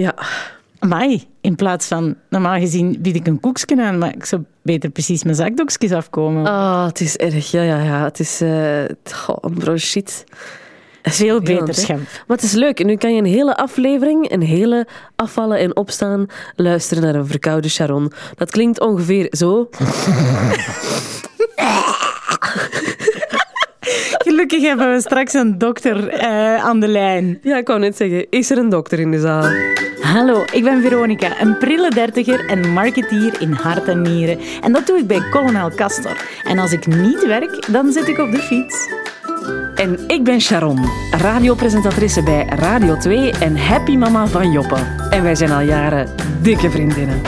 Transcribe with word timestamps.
Ja. 0.00 0.14
Amai, 0.78 1.24
in 1.40 1.54
plaats 1.54 1.86
van, 1.86 2.16
normaal 2.28 2.58
gezien 2.58 2.96
bied 2.98 3.16
ik 3.16 3.26
een 3.26 3.40
koekje 3.40 3.82
aan, 3.82 3.98
maar 3.98 4.14
ik 4.14 4.24
zou 4.24 4.42
beter 4.62 4.90
precies 4.90 5.22
mijn 5.22 5.36
zakdoekjes 5.36 5.92
afkomen. 5.92 6.46
Ah, 6.46 6.86
het 6.86 7.00
is 7.00 7.16
erg. 7.16 7.50
Ja, 7.50 7.62
ja, 7.62 7.82
ja. 7.82 8.04
Het 8.04 8.20
is... 8.20 8.40
eh 8.40 8.84
goh, 9.12 9.54
bro, 9.54 9.76
shit. 9.76 10.24
Veel 11.02 11.40
beter. 11.40 11.86
Maar 12.26 12.36
het 12.36 12.42
is 12.42 12.52
leuk. 12.52 12.84
Nu 12.84 12.96
kan 12.96 13.14
je 13.14 13.18
een 13.18 13.24
hele 13.26 13.56
aflevering, 13.56 14.30
een 14.30 14.42
hele 14.42 14.86
afvallen 15.16 15.58
en 15.58 15.76
opstaan, 15.76 16.26
luisteren 16.56 17.02
naar 17.02 17.14
een 17.14 17.26
verkoude 17.26 17.68
Sharon. 17.68 18.12
Dat 18.34 18.50
klinkt 18.50 18.80
ongeveer 18.80 19.26
zo. 19.30 19.68
Gelukkig 24.36 24.62
hebben 24.62 24.92
we 24.92 25.00
straks 25.00 25.32
een 25.32 25.58
dokter 25.58 26.08
eh, 26.08 26.64
aan 26.64 26.80
de 26.80 26.88
lijn. 26.88 27.38
Ja, 27.42 27.56
ik 27.56 27.66
wou 27.66 27.80
net 27.80 27.96
zeggen, 27.96 28.26
is 28.30 28.50
er 28.50 28.58
een 28.58 28.68
dokter 28.68 28.98
in 28.98 29.10
de 29.10 29.20
zaal? 29.20 29.44
Hallo, 30.00 30.44
ik 30.52 30.62
ben 30.64 30.82
Veronica, 30.82 31.40
een 31.40 31.58
prille 31.58 31.90
dertiger 31.90 32.48
en 32.48 32.72
marketeer 32.72 33.40
in 33.40 33.52
hart 33.52 33.88
en 33.88 34.02
nieren. 34.02 34.38
En 34.60 34.72
dat 34.72 34.86
doe 34.86 34.98
ik 34.98 35.06
bij 35.06 35.28
Colonel 35.30 35.70
Castor. 35.70 36.26
En 36.44 36.58
als 36.58 36.72
ik 36.72 36.86
niet 36.86 37.26
werk, 37.26 37.72
dan 37.72 37.92
zit 37.92 38.08
ik 38.08 38.18
op 38.18 38.30
de 38.30 38.38
fiets. 38.38 38.88
En 39.74 39.98
ik 40.08 40.24
ben 40.24 40.40
Sharon, 40.40 40.84
radiopresentatrice 41.10 42.22
bij 42.22 42.46
Radio 42.46 42.96
2 42.96 43.30
en 43.30 43.56
happy 43.56 43.96
mama 43.96 44.26
van 44.26 44.50
Joppe. 44.50 44.78
En 45.10 45.22
wij 45.22 45.34
zijn 45.34 45.50
al 45.50 45.60
jaren 45.60 46.14
dikke 46.42 46.70
vriendinnen. 46.70 47.20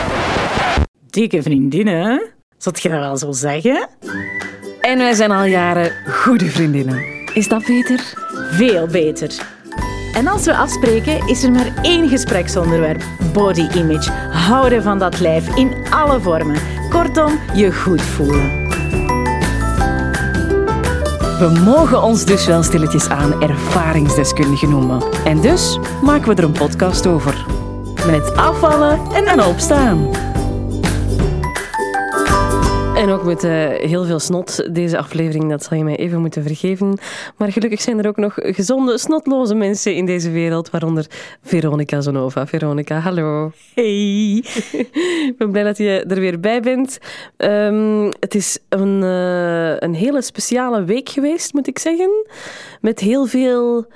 Dikke 1.10 1.42
vriendinnen? 1.42 2.22
Zat 2.58 2.82
je 2.82 2.88
dat 2.88 3.00
wel 3.00 3.16
zo 3.16 3.32
zeggen? 3.32 3.88
En 4.88 4.98
wij 4.98 5.14
zijn 5.14 5.30
al 5.30 5.44
jaren 5.44 5.92
goede 6.06 6.44
vriendinnen. 6.44 7.04
Is 7.34 7.48
dat 7.48 7.64
beter? 7.66 8.00
Veel 8.50 8.86
beter. 8.86 9.30
En 10.14 10.26
als 10.26 10.44
we 10.44 10.56
afspreken, 10.56 11.28
is 11.28 11.42
er 11.42 11.50
maar 11.50 11.72
één 11.82 12.08
gespreksonderwerp: 12.08 13.02
body 13.32 13.66
image. 13.74 14.10
Houden 14.30 14.82
van 14.82 14.98
dat 14.98 15.20
lijf 15.20 15.56
in 15.56 15.74
alle 15.90 16.20
vormen. 16.20 16.56
Kortom, 16.90 17.38
je 17.54 17.72
goed 17.72 18.02
voelen. 18.02 18.66
We 21.38 21.60
mogen 21.64 22.02
ons 22.02 22.24
dus 22.24 22.46
wel 22.46 22.62
stilletjes 22.62 23.08
aan 23.08 23.42
ervaringsdeskundigen 23.42 24.70
noemen. 24.70 25.02
En 25.24 25.40
dus 25.40 25.78
maken 26.02 26.28
we 26.28 26.34
er 26.34 26.44
een 26.44 26.52
podcast 26.52 27.06
over. 27.06 27.46
Met 28.06 28.36
afvallen 28.36 28.98
en 29.14 29.44
opstaan. 29.44 30.10
Ook 33.18 33.24
met 33.24 33.44
eh, 33.44 33.68
heel 33.68 34.04
veel 34.04 34.18
snot. 34.18 34.74
Deze 34.74 34.98
aflevering, 34.98 35.50
dat 35.50 35.64
zal 35.64 35.76
je 35.76 35.84
mij 35.84 35.96
even 35.96 36.20
moeten 36.20 36.42
vergeven. 36.42 36.98
Maar 37.36 37.52
gelukkig 37.52 37.80
zijn 37.80 37.98
er 37.98 38.08
ook 38.08 38.16
nog 38.16 38.34
gezonde, 38.36 38.98
snotloze 38.98 39.54
mensen 39.54 39.94
in 39.94 40.06
deze 40.06 40.30
wereld. 40.30 40.70
Waaronder 40.70 41.06
Veronica 41.42 42.00
Zonova. 42.00 42.46
Veronica, 42.46 42.98
hallo. 42.98 43.52
Hey. 43.74 44.44
Ik 45.30 45.34
ben 45.38 45.50
blij 45.50 45.62
dat 45.62 45.76
je 45.76 46.04
er 46.08 46.20
weer 46.20 46.40
bij 46.40 46.60
bent. 46.60 46.98
Ehm, 47.36 48.10
het 48.20 48.34
is 48.34 48.58
een, 48.68 49.02
eh, 49.02 49.76
een 49.78 49.94
hele 49.94 50.22
speciale 50.22 50.84
week 50.84 51.08
geweest, 51.08 51.52
moet 51.52 51.66
ik 51.66 51.78
zeggen. 51.78 52.26
Met 52.80 53.00
heel 53.00 53.26
veel 53.26 53.86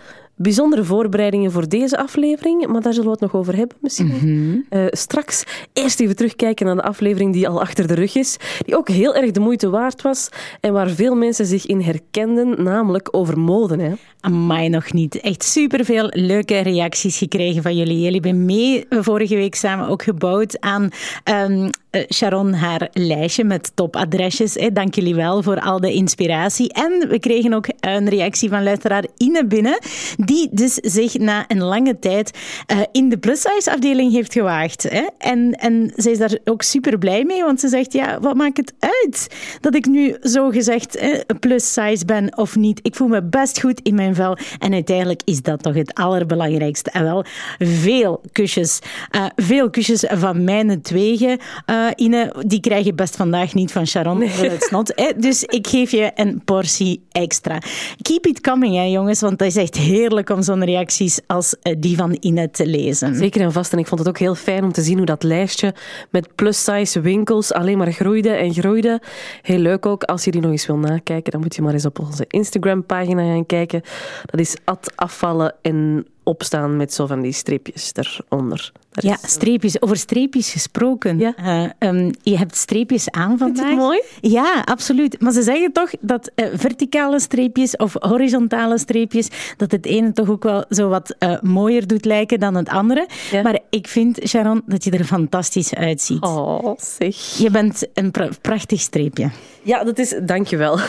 bijzondere 0.43 0.85
voorbereidingen 0.85 1.53
voor 1.53 1.69
deze 1.69 1.99
aflevering. 1.99 2.67
Maar 2.67 2.81
daar 2.81 2.93
zullen 2.93 3.09
we 3.09 3.13
het 3.13 3.33
nog 3.33 3.35
over 3.35 3.57
hebben 3.57 3.77
misschien. 3.81 4.67
Eh, 4.69 4.85
straks 4.91 5.45
eerst 5.73 6.01
even 6.01 6.17
terugkijken 6.17 6.67
naar 6.67 6.75
de 6.75 6.83
aflevering 6.83 7.33
die 7.33 7.49
al 7.49 7.61
achter 7.61 7.87
de 7.87 7.95
rug 7.95 8.17
is. 8.17 8.37
Die 8.65 8.77
ook 8.77 8.89
heel 8.89 9.15
erg 9.15 9.31
de 9.31 9.41
moeite 9.41 9.71
waard 9.71 10.03
was. 10.03 10.29
En 10.61 10.73
waar 10.73 10.91
veel 10.91 11.15
mensen 11.15 11.47
zich 11.47 11.67
in 11.67 11.81
herkenden, 11.81 12.63
namelijk 12.63 13.09
over 13.11 13.39
mode. 13.39 13.83
Hè. 13.83 13.93
Amai, 14.21 14.69
nog 14.69 14.93
niet. 14.93 15.21
Echt 15.21 15.45
superveel 15.45 16.07
leuke 16.09 16.59
reacties 16.59 17.19
gekregen 17.19 17.63
van 17.63 17.77
jullie. 17.77 18.01
Jullie 18.01 18.21
hebben 18.21 18.45
mee 18.45 18.87
vorige 18.91 19.35
week 19.35 19.55
samen 19.55 19.89
ook 19.89 20.03
gebouwd 20.03 20.61
aan 20.61 20.89
ehm, 21.25 21.71
eh, 21.91 22.03
Sharon 22.15 22.53
haar 22.53 22.89
lijstje 22.93 23.45
met 23.45 23.73
topadresjes. 23.75 24.55
Hè. 24.55 24.73
Dank 24.73 24.95
jullie 24.95 25.15
wel 25.15 25.43
voor 25.43 25.61
al 25.61 25.81
de 25.81 25.93
inspiratie. 25.93 26.73
En 26.73 27.09
we 27.09 27.19
kregen 27.19 27.53
ook 27.53 27.67
een 27.81 28.09
reactie 28.09 28.49
van 28.49 28.63
luisteraar 28.63 29.05
Ine 29.17 29.47
binnen, 29.47 29.79
die 30.17 30.32
dus 30.51 30.75
zich 30.75 31.19
na 31.19 31.45
een 31.49 31.63
lange 31.63 31.99
tijd 31.99 32.39
eh, 32.67 32.79
in 32.93 33.09
de 33.09 33.19
plus-size 33.19 33.73
afdeling 33.73 34.13
heeft 34.13 34.33
gewaagd. 34.33 34.83
Hè. 34.83 35.07
En, 35.19 35.53
en 35.53 35.93
zij 35.97 36.13
is 36.13 36.19
daar 36.19 36.39
ook 36.45 36.63
super 36.63 36.99
blij 36.99 37.25
mee, 37.25 37.43
want 37.45 37.61
ze 37.61 37.69
zegt, 37.69 37.93
ja, 37.93 38.21
wat 38.21 38.35
maakt 38.35 38.57
het 38.57 38.75
uit 38.79 39.27
dat 39.61 39.75
ik 39.75 39.87
nu 39.87 40.17
zo 40.23 40.51
gezegd 40.51 41.01
plus-size 41.41 42.05
ben 42.05 42.37
of 42.37 42.57
niet? 42.57 42.81
Ik 42.83 42.97
voel 42.97 43.09
me 43.09 43.23
best 43.23 43.61
goed 43.61 43.81
in 43.83 43.95
mijn 43.95 44.15
vel. 44.15 44.37
En 44.59 44.73
uiteindelijk 44.73 45.21
is 45.25 45.43
dat 45.43 45.63
toch 45.63 45.75
het 45.75 45.95
allerbelangrijkste. 45.95 46.91
En 46.91 47.03
wel, 47.03 47.25
veel 47.59 48.21
kusjes. 48.33 48.79
Eh, 49.11 49.27
veel 49.37 49.71
kusjes 49.71 50.05
van 50.09 50.45
mijn 50.45 50.83
twegen. 50.83 51.39
Eh, 51.67 51.87
Ine, 51.97 52.35
die 52.47 52.61
krijg 52.61 52.85
je 52.85 52.95
best 52.95 53.17
vandaag 53.17 53.55
niet 53.55 53.73
van 53.73 53.87
Sharon 53.87 54.29
snot. 54.59 54.93
Hè? 54.95 55.11
Dus 55.17 55.43
ik 55.43 55.67
geef 55.67 55.91
je 55.91 56.11
een 56.15 56.43
portie 56.45 57.03
extra. 57.11 57.59
Keep 58.03 58.27
it 58.27 58.41
coming, 58.41 58.75
hè, 58.75 58.83
jongens, 58.85 59.21
want 59.21 59.41
het 59.41 59.49
is 59.49 59.57
echt 59.57 59.77
heerlijk 59.77 60.22
om 60.31 60.43
zo'n 60.43 60.65
reacties 60.65 61.21
als 61.27 61.57
eh, 61.63 61.77
die 61.79 61.97
van 61.97 62.17
Ine 62.21 62.51
te 62.51 62.67
lezen. 62.67 63.15
Zeker 63.15 63.41
en 63.41 63.53
vast. 63.53 63.73
En 63.73 63.79
ik 63.79 63.87
vond 63.87 64.01
het 64.01 64.09
ook 64.09 64.19
heel 64.19 64.35
fijn 64.35 64.65
om 64.65 64.73
te 64.73 64.83
zien 64.83 64.97
hoe 64.97 65.07
dat 65.07 65.23
lijstje 65.23 65.75
met 66.11 66.35
plus-size 66.35 67.01
winkels 67.01 67.53
alleen 67.53 67.79
maar 67.79 67.93
groeide 67.93 68.31
en 68.31 68.55
groeide. 68.55 69.01
Heel 69.43 69.59
leuk 69.59 69.87
ook. 69.87 70.03
Als 70.03 70.25
je 70.25 70.31
die 70.31 70.41
nog 70.41 70.51
eens 70.51 70.67
wil 70.67 70.79
nakijken, 70.79 71.33
dan 71.33 71.41
moet 71.41 71.55
je 71.55 71.63
maar 71.63 71.73
eens 71.73 71.87
op 71.87 71.99
onze 71.99 72.25
Instagram-pagina 72.29 73.23
gaan 73.23 73.47
kijken. 73.47 73.83
Dat 74.25 74.41
is 74.41 74.57
afvallen 74.95 75.55
en 75.63 76.07
opstaan 76.23 76.77
met 76.77 76.93
zo 76.95 77.07
van 77.07 77.21
die 77.21 77.33
streepjes 77.33 77.93
eronder. 78.29 78.73
Dat 78.91 79.05
Ja, 79.05 79.17
is- 79.23 79.31
streepjes. 79.33 79.83
Over 79.83 79.97
streepjes 79.97 80.51
gesproken. 80.53 81.19
Ja. 81.19 81.35
Eh, 81.37 81.65
ehm, 81.79 82.13
je 82.23 82.39
hebt 82.39 82.57
streepjes 82.57 83.11
aan 83.11 83.39
vandaag. 83.39 83.69
het 83.69 83.77
mooi? 83.79 84.03
Ja, 84.21 84.63
absoluut. 84.65 85.21
Maar 85.21 85.33
ze 85.33 85.43
zeggen 85.43 85.73
toch 85.73 85.91
dat 86.01 86.31
eh, 86.35 86.47
verticale 86.55 87.21
streepjes 87.21 87.77
of 87.77 87.95
horizontale 87.99 88.79
streepjes, 88.79 89.29
dat 89.57 89.71
het 89.71 89.87
ene 89.87 90.13
toch 90.13 90.29
ook 90.31 90.43
wel 90.43 90.65
zo 90.69 90.89
wat 90.89 91.15
eh, 91.19 91.41
mooier 91.41 91.87
doet 91.87 92.05
lijken 92.05 92.41
dan 92.41 92.55
het 92.55 92.69
andere. 92.69 93.09
Ja. 93.31 93.43
Maar 93.43 93.59
ik 93.71 93.89
vind, 93.89 94.19
Sharon, 94.29 94.63
dat 94.67 94.85
je 94.85 94.91
er 94.91 95.05
fantastisch 95.05 95.75
uitziet. 95.75 96.23
Oh, 96.23 96.77
zeg. 96.79 97.17
Je 97.39 97.51
bent 97.51 97.87
een 97.95 98.11
pra- 98.11 98.29
prachtig 98.41 98.81
streepje. 98.81 99.31
Ja, 99.63 99.85
dat 99.85 99.99
is... 99.99 100.15
Dankjewel. 100.23 100.79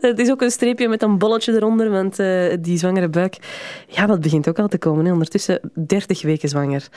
Het 0.00 0.18
is 0.18 0.30
ook 0.30 0.42
een 0.42 0.50
streepje 0.50 0.88
met 0.88 1.02
een 1.02 1.18
bolletje 1.18 1.52
eronder, 1.52 1.90
want 1.90 2.16
die 2.64 2.78
zwangere 2.78 3.08
buik, 3.08 3.36
ja, 3.88 4.06
dat 4.14 4.22
begint 4.22 4.48
ook 4.48 4.58
al 4.58 4.68
te 4.68 4.78
komen. 4.78 5.04
Hè. 5.04 5.12
Ondertussen 5.12 5.60
30 5.74 6.22
weken 6.22 6.48
zwanger. 6.48 6.88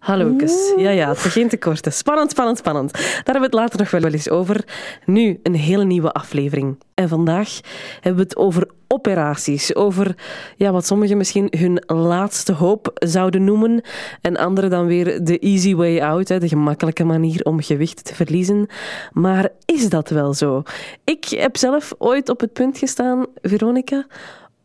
Hallo, 0.00 0.36
Ja, 0.76 0.90
ja, 0.90 1.08
het 1.08 1.22
begint 1.22 1.50
te 1.50 1.58
korten. 1.58 1.92
Spannend, 1.92 2.30
spannend, 2.30 2.58
spannend. 2.58 2.92
Daar 2.92 3.02
hebben 3.14 3.34
we 3.34 3.46
het 3.46 3.54
later 3.54 3.78
nog 3.78 3.90
wel 3.90 4.12
eens 4.12 4.30
over. 4.30 4.64
Nu, 5.04 5.40
een 5.42 5.54
hele 5.54 5.84
nieuwe 5.84 6.12
aflevering. 6.12 6.78
En 6.94 7.08
vandaag 7.08 7.60
hebben 7.94 8.22
we 8.22 8.28
het 8.28 8.36
over 8.36 8.68
operaties. 8.88 9.74
Over 9.74 10.14
ja, 10.56 10.72
wat 10.72 10.86
sommigen 10.86 11.16
misschien 11.16 11.52
hun 11.58 11.82
laatste 11.86 12.52
hoop 12.52 12.90
zouden 12.94 13.44
noemen. 13.44 13.82
En 14.20 14.36
anderen 14.36 14.70
dan 14.70 14.86
weer 14.86 15.24
de 15.24 15.38
easy 15.38 15.74
way 15.74 16.00
out, 16.00 16.28
hè, 16.28 16.38
de 16.38 16.48
gemakkelijke 16.48 17.04
manier 17.04 17.44
om 17.44 17.62
gewicht 17.62 18.04
te 18.04 18.14
verliezen. 18.14 18.66
Maar 19.12 19.48
is 19.64 19.88
dat 19.88 20.08
wel 20.08 20.34
zo? 20.34 20.62
Ik 21.04 21.24
heb 21.24 21.56
zelf 21.56 21.94
ooit 21.98 22.28
op 22.28 22.40
het 22.40 22.52
punt 22.52 22.78
gestaan, 22.78 23.26
Veronica, 23.42 24.06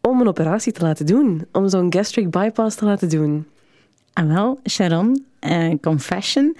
om 0.06 0.22
een 0.22 0.28
operatie 0.28 0.72
te 0.72 0.82
laten 0.82 1.06
doen. 1.06 1.46
Om 1.52 1.70
zo'n 1.70 1.94
gastric 1.94 2.30
bypass 2.30 2.76
te 2.76 2.86
laten 2.86 3.10
doen. 3.10 3.48
En 4.14 4.28
wel, 4.28 4.60
Sharon, 4.70 5.26
eh, 5.40 5.74
confession. 5.82 6.58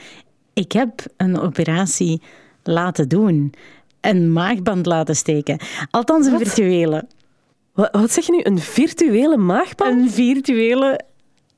Ik 0.54 0.72
heb 0.72 1.06
een 1.18 1.40
operatie 1.40 2.22
laten 2.64 3.10
doen. 3.10 3.54
Een 4.02 4.34
maagband 4.34 4.86
laten 4.86 5.16
steken. 5.16 5.60
Althans, 5.92 6.26
een 6.26 6.32
Wat? 6.32 6.42
virtuele. 6.42 7.08
Wat, 7.74 7.90
wat 7.92 8.12
zeg 8.12 8.26
je 8.26 8.32
nu? 8.32 8.40
Een 8.44 8.60
virtuele 8.60 9.38
maagband? 9.38 10.02
Een 10.02 10.10
virtuele 10.10 11.00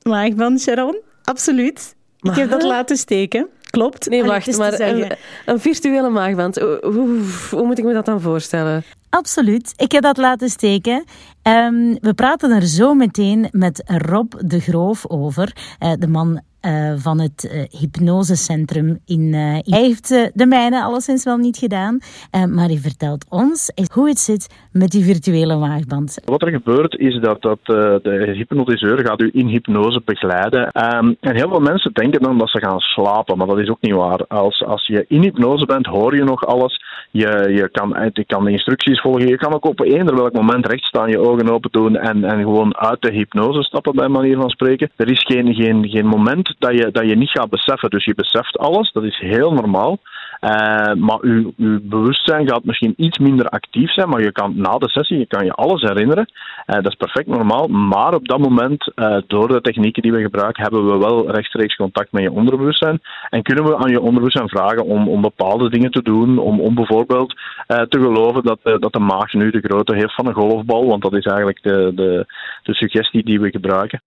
maagband, 0.02 0.60
Sharon. 0.60 1.00
Absoluut. 1.22 1.96
Ik 2.20 2.34
heb 2.34 2.50
dat 2.50 2.62
laten 2.62 2.96
steken. 2.96 3.48
Klopt. 3.70 4.08
Nee, 4.08 4.24
wacht, 4.24 4.58
maar 4.58 4.80
een, 4.80 5.60
virtuele 5.60 6.08
maagband. 6.08 6.56
Hoe, 6.56 6.78
hoe, 6.82 7.20
hoe 7.50 7.66
moet 7.66 7.78
ik 7.78 7.84
me 7.84 7.92
dat 7.92 8.04
dan 8.04 8.20
voorstellen? 8.20 8.84
Absoluut. 9.10 9.72
Ik 9.76 9.92
heb 9.92 10.02
dat 10.02 10.16
laten 10.16 10.48
steken. 10.48 11.04
Ehm, 11.42 11.94
we 12.00 12.14
praten 12.14 12.50
er 12.50 12.66
zo 12.66 12.94
meteen 12.94 13.48
met 13.50 13.82
Rob 13.86 14.32
de 14.44 14.60
Groof 14.60 15.06
over. 15.06 15.56
Eh, 15.78 15.92
de 15.98 16.08
man 16.08 16.40
uh, 16.62 16.92
van 16.96 17.20
het 17.20 17.50
uh, 17.52 17.80
hypnosecentrum 17.80 18.98
in. 19.06 19.20
Uh, 19.20 19.38
hij 19.38 19.80
heeft 19.80 20.08
de 20.34 20.46
mijne 20.46 20.82
alleszins 20.82 21.24
wel 21.24 21.36
niet 21.36 21.56
gedaan, 21.56 21.98
maar 22.30 22.66
hij 22.66 22.76
vertelt 22.76 23.26
ons 23.28 23.72
hoe 23.92 24.08
het 24.08 24.18
zit 24.18 24.68
met 24.72 24.90
die 24.90 25.04
virtuele 25.04 25.56
waagband. 25.56 26.18
Wat 26.24 26.42
er 26.42 26.50
gebeurt 26.50 26.98
is 26.98 27.20
dat, 27.20 27.42
dat 27.42 27.58
de 28.02 28.32
hypnotiseur 28.34 29.06
gaat 29.06 29.20
u 29.20 29.30
in 29.32 29.46
hypnose 29.46 30.02
begeleiden. 30.04 30.60
Um, 30.62 31.16
en 31.20 31.36
heel 31.36 31.48
veel 31.48 31.60
mensen 31.60 31.92
denken 31.92 32.22
dan 32.22 32.38
dat 32.38 32.50
ze 32.50 32.58
gaan 32.58 32.78
slapen, 32.78 33.38
maar 33.38 33.46
dat 33.46 33.58
is 33.58 33.68
ook 33.68 33.80
niet 33.80 33.94
waar. 33.94 34.26
Als, 34.26 34.64
als 34.64 34.86
je 34.86 35.04
in 35.08 35.22
hypnose 35.22 35.66
bent, 35.66 35.86
hoor 35.86 36.16
je 36.16 36.24
nog 36.24 36.46
alles. 36.46 36.82
Je, 37.10 37.50
je, 37.54 37.68
kan, 37.72 38.10
je 38.12 38.24
kan 38.24 38.44
de 38.44 38.50
instructies 38.50 39.00
volgen. 39.00 39.28
Je 39.28 39.36
kan 39.36 39.54
ook 39.54 39.64
op 39.64 39.80
eender 39.80 40.14
welk 40.14 40.32
moment 40.32 40.66
recht 40.66 40.84
staan, 40.84 41.10
je 41.10 41.18
ogen 41.18 41.50
open 41.50 41.70
doen 41.70 41.96
en, 41.96 42.24
en 42.24 42.38
gewoon 42.38 42.76
uit 42.76 43.02
de 43.02 43.12
hypnose 43.12 43.62
stappen, 43.62 43.94
bij 43.94 44.08
manier 44.08 44.36
van 44.36 44.50
spreken. 44.50 44.90
Er 44.96 45.10
is 45.10 45.22
geen, 45.22 45.54
geen, 45.54 45.88
geen 45.88 46.06
moment 46.06 46.47
dat 46.58 46.72
je, 46.72 46.90
dat 46.90 47.08
je 47.08 47.16
niet 47.16 47.30
gaat 47.30 47.50
beseffen. 47.50 47.90
Dus 47.90 48.04
je 48.04 48.14
beseft 48.14 48.58
alles, 48.58 48.92
dat 48.92 49.04
is 49.04 49.18
heel 49.18 49.52
normaal. 49.52 49.98
Uh, 50.40 50.92
maar 50.94 51.18
uw, 51.20 51.52
uw 51.56 51.80
bewustzijn 51.82 52.48
gaat 52.48 52.64
misschien 52.64 52.94
iets 52.96 53.18
minder 53.18 53.48
actief 53.48 53.92
zijn, 53.92 54.08
maar 54.08 54.22
je 54.22 54.32
kan 54.32 54.52
na 54.56 54.78
de 54.78 54.88
sessie 54.88 55.18
je 55.18 55.26
kan 55.26 55.44
je 55.44 55.52
alles 55.52 55.82
herinneren. 55.82 56.30
Uh, 56.66 56.74
dat 56.74 56.86
is 56.86 56.94
perfect 56.94 57.26
normaal. 57.26 57.66
Maar 57.66 58.14
op 58.14 58.28
dat 58.28 58.38
moment, 58.38 58.92
uh, 58.94 59.16
door 59.26 59.48
de 59.48 59.60
technieken 59.60 60.02
die 60.02 60.12
we 60.12 60.20
gebruiken, 60.20 60.62
hebben 60.62 60.86
we 60.86 60.98
wel 60.98 61.30
rechtstreeks 61.30 61.76
contact 61.76 62.12
met 62.12 62.22
je 62.22 62.32
onderbewustzijn. 62.32 63.00
En 63.30 63.42
kunnen 63.42 63.64
we 63.64 63.76
aan 63.76 63.90
je 63.90 64.00
onderbewustzijn 64.00 64.48
vragen 64.48 64.84
om, 64.84 65.08
om 65.08 65.20
bepaalde 65.20 65.70
dingen 65.70 65.90
te 65.90 66.02
doen. 66.02 66.38
Om, 66.38 66.60
om 66.60 66.74
bijvoorbeeld 66.74 67.34
te 67.66 68.00
geloven 68.00 68.42
dat, 68.42 68.58
dat 68.62 68.92
de 68.92 68.98
maag 68.98 69.32
nu 69.32 69.50
de 69.50 69.60
grootte 69.60 69.94
heeft 69.94 70.14
van 70.14 70.26
een 70.26 70.34
golfbal. 70.34 70.86
Want 70.86 71.02
dat 71.02 71.14
is 71.14 71.24
eigenlijk 71.24 71.62
de, 71.62 71.92
de, 71.94 72.26
de 72.62 72.74
suggestie 72.74 73.24
die 73.24 73.40
we 73.40 73.50
gebruiken. 73.50 74.02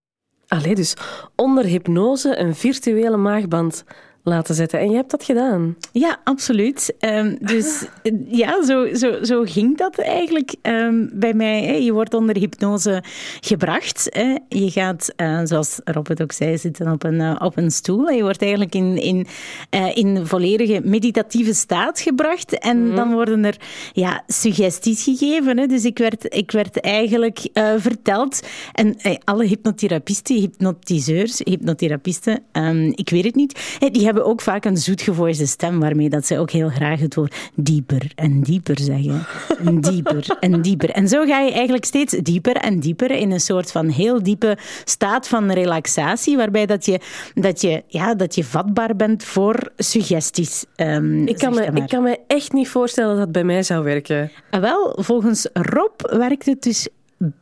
Allee, 0.53 0.75
dus 0.75 0.93
onder 1.35 1.63
hypnose 1.63 2.39
een 2.39 2.55
virtuele 2.55 3.17
maagband 3.17 3.83
laten 4.23 4.55
zetten. 4.55 4.79
En 4.79 4.89
je 4.89 4.95
hebt 4.95 5.11
dat 5.11 5.23
gedaan. 5.23 5.75
Ja, 5.91 6.19
absoluut. 6.23 6.93
Um, 6.99 7.37
dus 7.39 7.85
ja, 8.41 8.65
zo, 8.65 8.93
zo, 8.93 9.23
zo 9.23 9.43
ging 9.43 9.77
dat 9.77 9.97
eigenlijk 9.97 10.55
um, 10.61 11.09
bij 11.13 11.33
mij. 11.33 11.63
Hè. 11.63 11.73
Je 11.73 11.93
wordt 11.93 12.13
onder 12.13 12.37
hypnose 12.37 13.03
gebracht. 13.39 14.07
Hè. 14.09 14.35
Je 14.49 14.71
gaat, 14.71 15.13
uh, 15.17 15.39
zoals 15.43 15.79
Robert 15.83 16.21
ook 16.21 16.31
zei, 16.31 16.57
zitten 16.57 16.91
op 16.91 17.03
een, 17.03 17.19
uh, 17.19 17.35
op 17.39 17.57
een 17.57 17.71
stoel. 17.71 18.09
Je 18.09 18.21
wordt 18.21 18.41
eigenlijk 18.41 18.75
in, 18.75 18.97
in, 18.97 19.27
uh, 19.75 19.95
in 19.97 20.25
volledige 20.25 20.81
meditatieve 20.83 21.53
staat 21.53 21.99
gebracht. 21.99 22.59
En 22.59 22.89
mm. 22.89 22.95
dan 22.95 23.13
worden 23.13 23.45
er 23.45 23.57
ja, 23.93 24.23
suggesties 24.27 25.03
gegeven. 25.03 25.57
Hè. 25.57 25.65
Dus 25.65 25.85
ik 25.85 25.97
werd, 25.97 26.35
ik 26.35 26.51
werd 26.51 26.79
eigenlijk 26.79 27.39
verteld. 27.77 28.41
En 28.73 28.95
alle 29.23 29.45
hypnotherapisten, 29.45 30.35
hypnotiseurs, 30.35 31.41
hypnotherapisten, 31.43 32.39
um, 32.51 32.91
ik 32.95 33.09
weet 33.09 33.23
het 33.23 33.35
niet, 33.35 33.79
die 33.91 34.05
hebben 34.11 34.31
ook 34.31 34.41
vaak 34.41 34.65
een 34.65 34.77
zoetgevoelige 34.77 35.45
stem 35.45 35.79
waarmee 35.79 36.09
dat 36.09 36.25
ze 36.25 36.39
ook 36.39 36.51
heel 36.51 36.69
graag 36.69 36.99
het 36.99 37.15
woord 37.15 37.51
dieper 37.55 38.11
en 38.15 38.41
dieper 38.41 38.79
zeggen. 38.79 39.25
En 39.65 39.81
dieper 39.81 40.37
en 40.39 40.61
dieper. 40.61 40.89
En 40.89 41.07
zo 41.07 41.25
ga 41.25 41.39
je 41.39 41.51
eigenlijk 41.51 41.85
steeds 41.85 42.13
dieper 42.13 42.55
en 42.55 42.79
dieper 42.79 43.11
in 43.11 43.31
een 43.31 43.39
soort 43.39 43.71
van 43.71 43.89
heel 43.89 44.23
diepe 44.23 44.57
staat 44.83 45.27
van 45.27 45.51
relaxatie, 45.51 46.37
waarbij 46.37 46.65
dat 46.65 46.85
je, 46.85 46.99
dat 47.33 47.61
je, 47.61 47.83
ja, 47.87 48.15
dat 48.15 48.35
je 48.35 48.43
vatbaar 48.43 48.95
bent 48.95 49.23
voor 49.23 49.71
suggesties. 49.77 50.65
Um, 50.75 51.27
ik, 51.27 51.37
kan 51.37 51.53
me, 51.53 51.65
ik 51.73 51.87
kan 51.87 52.03
me 52.03 52.19
echt 52.27 52.53
niet 52.53 52.69
voorstellen 52.69 53.09
dat 53.15 53.23
dat 53.23 53.31
bij 53.31 53.43
mij 53.43 53.63
zou 53.63 53.83
werken. 53.83 54.31
Ah, 54.49 54.61
wel, 54.61 54.95
volgens 54.99 55.49
Rob 55.53 55.91
werkt 56.01 56.45
het 56.45 56.61
dus 56.61 56.87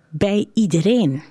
bij 0.10 0.45
iedereen. 0.54 1.21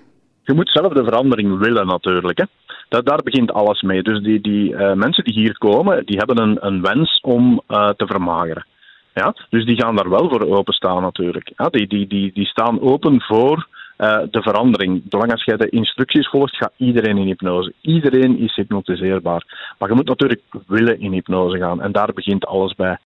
Je 0.42 0.54
moet 0.54 0.70
zelf 0.70 0.92
de 0.92 1.04
verandering 1.04 1.58
willen 1.58 1.86
natuurlijk. 1.86 2.38
Hè? 2.38 2.44
Dat, 2.88 3.06
daar 3.06 3.22
begint 3.22 3.52
alles 3.52 3.82
mee. 3.82 4.02
Dus 4.02 4.22
die, 4.22 4.40
die 4.40 4.72
uh, 4.72 4.92
mensen 4.92 5.24
die 5.24 5.34
hier 5.34 5.58
komen, 5.58 6.06
die 6.06 6.16
hebben 6.16 6.38
een, 6.38 6.56
een 6.60 6.82
wens 6.82 7.20
om 7.20 7.62
uh, 7.68 7.88
te 7.88 8.06
vermageren. 8.06 8.66
Ja? 9.14 9.34
Dus 9.50 9.64
die 9.64 9.80
gaan 9.80 9.96
daar 9.96 10.08
wel 10.08 10.28
voor 10.28 10.56
openstaan 10.56 11.02
natuurlijk. 11.02 11.52
Ja? 11.56 11.68
Die, 11.68 11.86
die, 11.86 12.06
die, 12.06 12.32
die 12.32 12.46
staan 12.46 12.80
open 12.80 13.20
voor 13.20 13.66
uh, 13.98 14.18
de 14.30 14.42
verandering. 14.42 15.02
Zolang 15.08 15.32
als 15.32 15.44
jij 15.44 15.56
de 15.56 15.68
instructies 15.68 16.28
volgt, 16.28 16.56
gaat 16.56 16.72
iedereen 16.76 17.16
in 17.16 17.26
hypnose. 17.26 17.72
Iedereen 17.80 18.38
is 18.38 18.54
hypnotiseerbaar. 18.54 19.72
Maar 19.78 19.88
je 19.88 19.94
moet 19.94 20.08
natuurlijk 20.08 20.42
willen 20.66 21.00
in 21.00 21.12
hypnose 21.12 21.58
gaan. 21.58 21.82
En 21.82 21.92
daar 21.92 22.12
begint 22.14 22.46
alles 22.46 22.74
bij. 22.74 22.98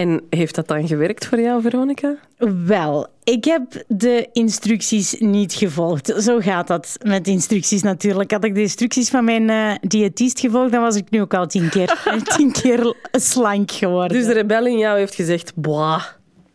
En 0.00 0.22
heeft 0.30 0.54
dat 0.54 0.68
dan 0.68 0.86
gewerkt 0.86 1.26
voor 1.26 1.40
jou, 1.40 1.62
Veronica? 1.62 2.16
Wel, 2.66 3.06
ik 3.24 3.44
heb 3.44 3.84
de 3.88 4.28
instructies 4.32 5.16
niet 5.18 5.52
gevolgd. 5.52 6.14
Zo 6.18 6.38
gaat 6.38 6.66
dat 6.66 6.96
met 7.02 7.26
instructies 7.26 7.82
natuurlijk. 7.82 8.30
Had 8.30 8.44
ik 8.44 8.54
de 8.54 8.60
instructies 8.60 9.10
van 9.10 9.24
mijn 9.24 9.48
uh, 9.48 9.74
diëtist 9.80 10.40
gevolgd, 10.40 10.72
dan 10.72 10.80
was 10.80 10.96
ik 10.96 11.10
nu 11.10 11.20
ook 11.20 11.34
al 11.34 11.46
tien 11.46 11.68
keer, 11.68 12.02
tien 12.36 12.52
keer 12.52 12.94
slank 13.10 13.70
geworden. 13.70 14.16
Dus 14.16 14.26
de 14.26 14.32
rebel 14.32 14.66
in 14.66 14.78
jou 14.78 14.98
heeft 14.98 15.14
gezegd, 15.14 15.54
boah, 15.54 16.02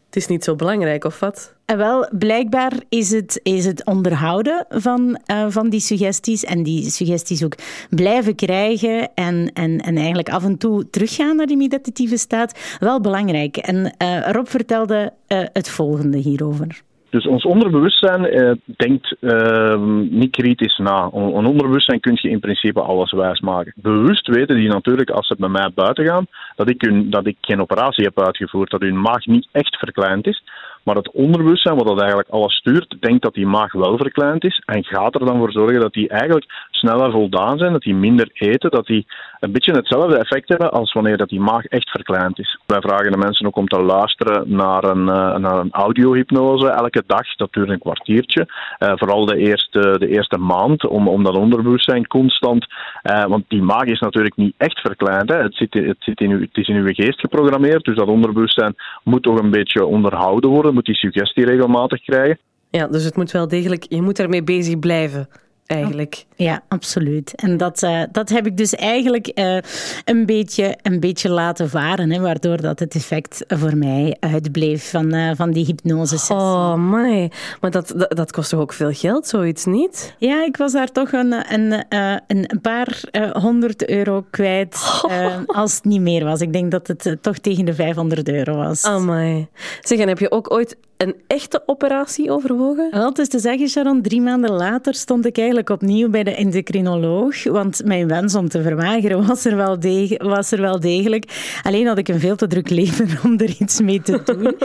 het 0.05 0.15
is 0.15 0.27
niet 0.27 0.43
zo 0.43 0.55
belangrijk, 0.55 1.03
of 1.03 1.19
wat? 1.19 1.54
En 1.65 1.77
wel, 1.77 2.09
blijkbaar 2.17 2.71
is 2.89 3.11
het, 3.11 3.39
is 3.43 3.65
het 3.65 3.85
onderhouden 3.85 4.65
van, 4.69 5.19
uh, 5.31 5.45
van 5.47 5.69
die 5.69 5.79
suggesties 5.79 6.43
en 6.43 6.63
die 6.63 6.83
suggesties 6.83 7.43
ook 7.43 7.55
blijven 7.89 8.35
krijgen 8.35 9.09
en, 9.15 9.51
en, 9.53 9.77
en 9.79 9.95
eigenlijk 9.97 10.29
af 10.29 10.43
en 10.43 10.57
toe 10.57 10.89
teruggaan 10.89 11.35
naar 11.35 11.45
die 11.45 11.57
meditatieve 11.57 12.17
staat 12.17 12.77
wel 12.79 13.01
belangrijk. 13.01 13.57
En 13.57 13.95
uh, 14.01 14.31
Rob 14.31 14.47
vertelde 14.47 15.13
het 15.27 15.69
volgende 15.69 16.17
hierover. 16.17 16.83
Dus 17.15 17.27
ons 17.27 17.45
onderbewustzijn 17.45 18.25
eh, 18.25 18.51
denkt 18.65 19.15
uh, 19.19 19.77
niet 20.09 20.31
kritisch 20.31 20.77
na. 20.77 21.03
Een 21.03 21.45
onderbewustzijn 21.45 21.99
kun 21.99 22.17
je 22.21 22.29
in 22.29 22.39
principe 22.39 22.81
alles 22.81 23.11
wijs 23.11 23.39
maken. 23.39 23.73
Bewust 23.75 24.27
weten 24.27 24.55
die 24.55 24.67
natuurlijk, 24.67 25.09
als 25.09 25.27
ze 25.27 25.35
bij 25.37 25.49
mij 25.49 25.71
buiten 25.75 26.05
gaan, 26.05 26.27
dat 26.55 26.69
ik, 26.69 26.81
hun, 26.81 27.09
dat 27.09 27.27
ik 27.27 27.37
geen 27.41 27.61
operatie 27.61 28.03
heb 28.03 28.21
uitgevoerd, 28.21 28.69
dat 28.69 28.81
hun 28.81 29.01
maag 29.01 29.25
niet 29.25 29.47
echt 29.51 29.77
verkleind 29.77 30.27
is. 30.27 30.43
Maar 30.85 30.95
het 30.95 31.11
onderbewustzijn, 31.11 31.75
wat 31.75 31.87
dat 31.87 31.99
eigenlijk 31.99 32.29
alles 32.29 32.55
stuurt, 32.55 32.95
denkt 32.99 33.23
dat 33.23 33.33
die 33.33 33.47
maag 33.47 33.73
wel 33.73 33.97
verkleind 33.97 34.43
is 34.43 34.61
en 34.65 34.83
gaat 34.83 35.15
er 35.15 35.25
dan 35.25 35.37
voor 35.37 35.51
zorgen 35.51 35.79
dat 35.79 35.93
die 35.93 36.09
eigenlijk 36.09 36.45
sneller 36.75 37.11
voldaan 37.11 37.57
zijn, 37.57 37.71
dat 37.71 37.81
die 37.81 37.95
minder 37.95 38.29
eten, 38.33 38.71
dat 38.71 38.85
die 38.85 39.05
een 39.39 39.51
beetje 39.51 39.71
hetzelfde 39.71 40.17
effect 40.17 40.49
hebben 40.49 40.71
als 40.71 40.93
wanneer 40.93 41.17
dat 41.17 41.29
die 41.29 41.39
maag 41.39 41.65
echt 41.65 41.89
verkleind 41.89 42.39
is. 42.39 42.59
Wij 42.65 42.81
vragen 42.81 43.11
de 43.11 43.17
mensen 43.17 43.45
ook 43.45 43.55
om 43.55 43.67
te 43.67 43.81
luisteren 43.81 44.55
naar 44.55 44.83
een, 44.83 45.07
uh, 45.07 45.35
naar 45.35 45.57
een 45.57 45.71
audiohypnose 45.71 46.69
elke 46.69 47.03
dag. 47.07 47.35
Dat 47.35 47.53
duurt 47.53 47.69
een 47.69 47.79
kwartiertje. 47.79 48.47
Uh, 48.79 48.93
vooral 48.95 49.25
de 49.25 49.37
eerste, 49.37 49.95
de 49.99 50.07
eerste 50.07 50.37
maand, 50.37 50.87
om, 50.87 51.07
om 51.07 51.23
dat 51.23 51.37
onderbewustzijn 51.37 52.07
constant... 52.07 52.65
Uh, 53.03 53.25
want 53.25 53.43
die 53.47 53.61
maag 53.61 53.83
is 53.83 53.99
natuurlijk 53.99 54.35
niet 54.35 54.53
echt 54.57 54.79
verkleind. 54.79 55.29
Hè. 55.29 55.35
Het, 55.35 55.55
zit, 55.55 55.73
het, 55.73 55.95
zit 55.99 56.19
in 56.19 56.31
uw, 56.31 56.39
het 56.39 56.57
is 56.57 56.67
in 56.67 56.75
uw 56.75 56.93
geest 56.93 57.19
geprogrammeerd, 57.19 57.83
dus 57.83 57.95
dat 57.95 58.07
onderbewustzijn 58.07 58.75
moet 59.03 59.23
toch 59.23 59.39
een 59.39 59.51
beetje 59.51 59.85
onderhouden 59.85 60.49
worden, 60.49 60.73
moet 60.73 60.85
die 60.85 60.95
suggestie 60.95 61.45
regelmatig 61.45 62.01
krijgen. 62.01 62.37
Ja, 62.69 62.87
dus 62.87 63.03
het 63.03 63.15
moet 63.15 63.31
wel 63.31 63.47
degelijk... 63.47 63.85
Je 63.89 64.01
moet 64.01 64.19
ermee 64.19 64.43
bezig 64.43 64.79
blijven 64.79 65.27
eigenlijk. 65.65 66.25
Ja, 66.35 66.63
absoluut. 66.67 67.35
En 67.35 67.57
dat, 67.57 67.83
uh, 67.83 68.01
dat 68.11 68.29
heb 68.29 68.45
ik 68.45 68.57
dus 68.57 68.75
eigenlijk 68.75 69.31
uh, 69.35 69.57
een, 70.05 70.25
beetje, 70.25 70.77
een 70.81 70.99
beetje 70.99 71.29
laten 71.29 71.69
varen, 71.69 72.11
hè, 72.11 72.19
waardoor 72.19 72.61
dat 72.61 72.79
het 72.79 72.95
effect 72.95 73.43
voor 73.47 73.77
mij 73.77 74.17
uitbleef 74.19 74.89
van, 74.89 75.15
uh, 75.15 75.31
van 75.35 75.51
die 75.51 75.65
hypnose 75.65 76.33
Oh, 76.33 76.73
my. 76.73 77.31
Maar 77.61 77.71
dat, 77.71 77.93
dat, 77.95 78.15
dat, 78.15 78.31
kost 78.31 78.49
toch 78.49 78.59
ook 78.59 78.73
veel 78.73 78.91
geld, 78.93 79.27
zoiets 79.27 79.65
niet? 79.65 80.15
Ja, 80.17 80.45
ik 80.45 80.57
was 80.57 80.71
daar 80.71 80.91
toch 80.91 81.11
een, 81.11 81.53
een, 81.53 81.85
een 82.27 82.61
paar 82.61 83.01
honderd 83.31 83.89
euro 83.89 84.25
kwijt 84.29 85.01
oh. 85.03 85.39
als 85.59 85.75
het 85.75 85.85
niet 85.85 86.01
meer 86.01 86.23
was. 86.23 86.41
Ik 86.41 86.53
denk 86.53 86.71
dat 86.71 86.87
het 86.87 87.17
toch 87.21 87.37
tegen 87.37 87.65
de 87.65 87.73
500 87.73 88.29
euro 88.29 88.55
was. 88.55 88.85
Oh, 88.85 89.05
my. 89.05 89.47
Zeg, 89.81 89.99
en 89.99 90.07
heb 90.07 90.19
je 90.19 90.31
ook 90.31 90.53
ooit 90.53 90.77
een 90.97 91.15
echte 91.27 91.63
operatie 91.65 92.31
overwogen? 92.31 92.87
Wel, 92.91 93.09
het 93.09 93.17
is 93.17 93.27
te 93.27 93.39
zeggen, 93.39 93.67
Sharon, 93.67 94.01
drie 94.01 94.21
maanden 94.21 94.51
later 94.51 94.93
stond 94.93 95.25
ik 95.25 95.37
eigenlijk 95.37 95.69
opnieuw 95.69 96.09
bij 96.09 96.23
de 96.23 96.35
endocrinoloog. 96.35 97.43
Want 97.43 97.81
mijn 97.85 98.07
wens 98.07 98.35
om 98.35 98.49
te 98.49 98.61
vermageren 98.61 99.27
was 99.27 99.45
er 99.45 99.55
wel, 99.55 99.77
was 100.17 100.51
er 100.51 100.61
wel 100.61 100.79
degelijk. 100.79 101.57
Alleen 101.63 101.87
had 101.87 101.97
ik 101.97 102.07
een 102.07 102.19
veel 102.19 102.35
te 102.35 102.47
druk 102.47 102.69
leven 102.69 103.09
om 103.25 103.39
er 103.39 103.55
iets 103.59 103.81
mee 103.81 104.01
te 104.01 104.21
doen. 104.25 104.55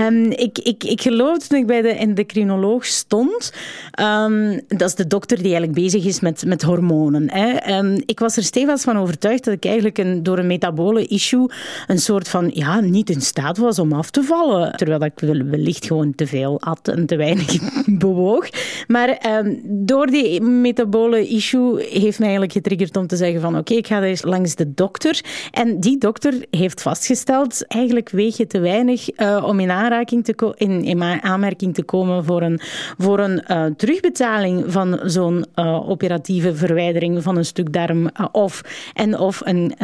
um, 0.00 0.30
ik, 0.46 0.58
ik, 0.58 0.84
ik 0.84 1.00
geloof 1.00 1.38
toen 1.38 1.58
ik 1.58 1.66
bij 1.66 1.82
de 1.82 1.92
endocrinoloog 1.92 2.86
stond, 2.86 3.52
um, 4.00 4.60
dat 4.68 4.88
is 4.88 4.94
de 4.94 5.06
dokter 5.06 5.36
die 5.36 5.46
eigenlijk 5.46 5.80
bezig 5.80 6.04
is 6.04 6.20
met, 6.20 6.44
met 6.46 6.62
hormonen. 6.62 7.30
Hè. 7.30 7.78
Um, 7.78 8.02
ik 8.06 8.18
was 8.18 8.36
er 8.36 8.42
stevig 8.42 8.80
van 8.80 8.96
overtuigd 8.96 9.44
dat 9.44 9.54
ik 9.54 9.64
eigenlijk 9.64 9.98
een, 9.98 10.22
door 10.22 10.38
een 10.38 10.46
metabole 10.46 11.06
issue 11.06 11.50
een 11.86 11.98
soort 11.98 12.28
van, 12.28 12.50
ja, 12.54 12.80
niet 12.80 13.10
in 13.10 13.20
staat 13.20 13.58
was 13.58 13.78
om 13.78 13.92
af 13.92 14.10
te 14.10 14.22
vallen. 14.22 14.76
Terwijl 14.76 15.04
ik 15.04 15.12
wellicht 15.20 15.77
gewoon 15.86 16.14
te 16.14 16.26
veel 16.26 16.60
at 16.60 16.88
en 16.88 17.06
te 17.06 17.16
weinig 17.16 17.58
bewoog. 17.98 18.48
Maar 18.86 19.08
ehm, 19.08 19.54
door 19.62 20.06
die 20.06 20.40
metabole 20.40 21.28
issue 21.28 21.82
heeft 21.82 22.18
mij 22.18 22.28
eigenlijk 22.28 22.52
getriggerd 22.52 22.96
om 22.96 23.06
te 23.06 23.16
zeggen 23.16 23.40
van 23.40 23.56
oké, 23.56 23.74
ik 23.74 23.86
ga 23.86 24.02
eens 24.02 24.22
langs 24.22 24.54
de 24.54 24.74
dokter. 24.74 25.20
En 25.50 25.80
die 25.80 25.98
dokter 25.98 26.34
heeft 26.50 26.82
vastgesteld, 26.82 27.66
eigenlijk 27.66 28.10
weeg 28.10 28.36
je 28.36 28.46
te 28.46 28.60
weinig 28.60 29.20
uh, 29.20 29.44
om 29.46 29.60
in, 29.60 29.70
aanraking 29.70 30.24
te 30.24 30.54
in, 30.56 30.84
in 30.84 31.02
aanmerking 31.02 31.74
te 31.74 31.82
komen 31.82 32.24
voor 32.24 32.42
een, 32.42 32.60
voor 32.98 33.18
een 33.18 33.44
uh, 33.50 33.64
terugbetaling 33.76 34.64
van 34.66 35.00
zo'n 35.04 35.44
uh, 35.54 35.88
operatieve 35.88 36.54
verwijdering 36.54 37.22
van 37.22 37.36
een 37.36 37.44
stuk 37.44 37.72
darm 37.72 38.10
of, 38.32 38.62
en 38.94 39.18
of 39.18 39.42
een 39.44 39.74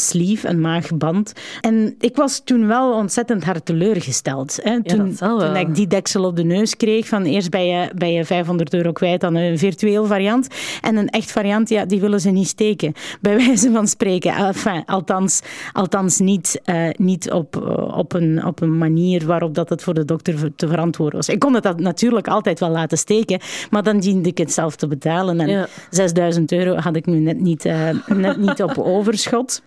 sleeve, 0.00 0.48
een 0.48 0.60
maagband. 0.60 1.32
En 1.60 1.94
ik 1.98 2.16
was 2.16 2.40
toen 2.44 2.66
wel 2.66 2.92
ontzettend 2.92 3.44
hard 3.44 3.64
teleurgesteld. 3.64 4.58
Hè. 4.62 4.82
Toen, 4.82 5.16
ja, 5.18 5.41
toen 5.46 5.56
ik 5.56 5.74
die 5.74 5.86
deksel 5.86 6.24
op 6.24 6.36
de 6.36 6.44
neus 6.44 6.76
kreeg 6.76 7.06
van 7.06 7.24
eerst 7.24 7.50
ben 7.50 7.66
je, 7.66 7.90
ben 7.94 8.12
je 8.12 8.24
500 8.24 8.74
euro 8.74 8.92
kwijt 8.92 9.20
dan 9.20 9.34
een 9.34 9.58
virtueel 9.58 10.06
variant. 10.06 10.46
En 10.80 10.96
een 10.96 11.08
echt 11.08 11.32
variant, 11.32 11.68
ja, 11.68 11.84
die 11.84 12.00
willen 12.00 12.20
ze 12.20 12.30
niet 12.30 12.48
steken. 12.48 12.92
Bij 13.20 13.36
wijze 13.36 13.70
van 13.70 13.88
spreken. 13.88 14.34
Enfin, 14.34 14.82
althans, 14.86 15.40
althans 15.72 16.18
niet, 16.18 16.60
uh, 16.66 16.88
niet 16.96 17.30
op, 17.30 17.56
uh, 17.56 17.98
op, 17.98 18.12
een, 18.12 18.44
op 18.44 18.60
een 18.60 18.78
manier 18.78 19.26
waarop 19.26 19.54
dat 19.54 19.68
het 19.68 19.82
voor 19.82 19.94
de 19.94 20.04
dokter 20.04 20.54
te 20.56 20.68
verantwoorden 20.68 21.16
was. 21.16 21.28
Ik 21.28 21.38
kon 21.38 21.54
het 21.54 21.62
dat 21.62 21.80
natuurlijk 21.80 22.28
altijd 22.28 22.60
wel 22.60 22.70
laten 22.70 22.98
steken, 22.98 23.40
maar 23.70 23.82
dan 23.82 24.00
diende 24.00 24.28
ik 24.28 24.38
het 24.38 24.52
zelf 24.52 24.76
te 24.76 24.86
betalen. 24.86 25.40
En 25.40 25.48
ja. 25.48 25.66
6000 25.90 26.52
euro 26.52 26.74
had 26.76 26.96
ik 26.96 27.06
nu 27.06 27.18
net 27.18 27.40
niet, 27.40 27.64
uh, 27.64 27.88
net 28.06 28.36
niet 28.36 28.62
op 28.62 28.78
overschot. 28.96 29.62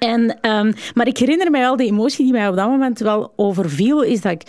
En, 0.00 0.38
um, 0.50 0.74
maar 0.94 1.06
ik 1.06 1.18
herinner 1.18 1.50
mij 1.50 1.60
wel, 1.60 1.76
de 1.76 1.84
emotie 1.84 2.24
die 2.24 2.32
mij 2.32 2.48
op 2.48 2.56
dat 2.56 2.68
moment 2.68 2.98
wel 2.98 3.32
overviel, 3.36 4.02
is 4.02 4.20
dat 4.20 4.32
ik 4.32 4.42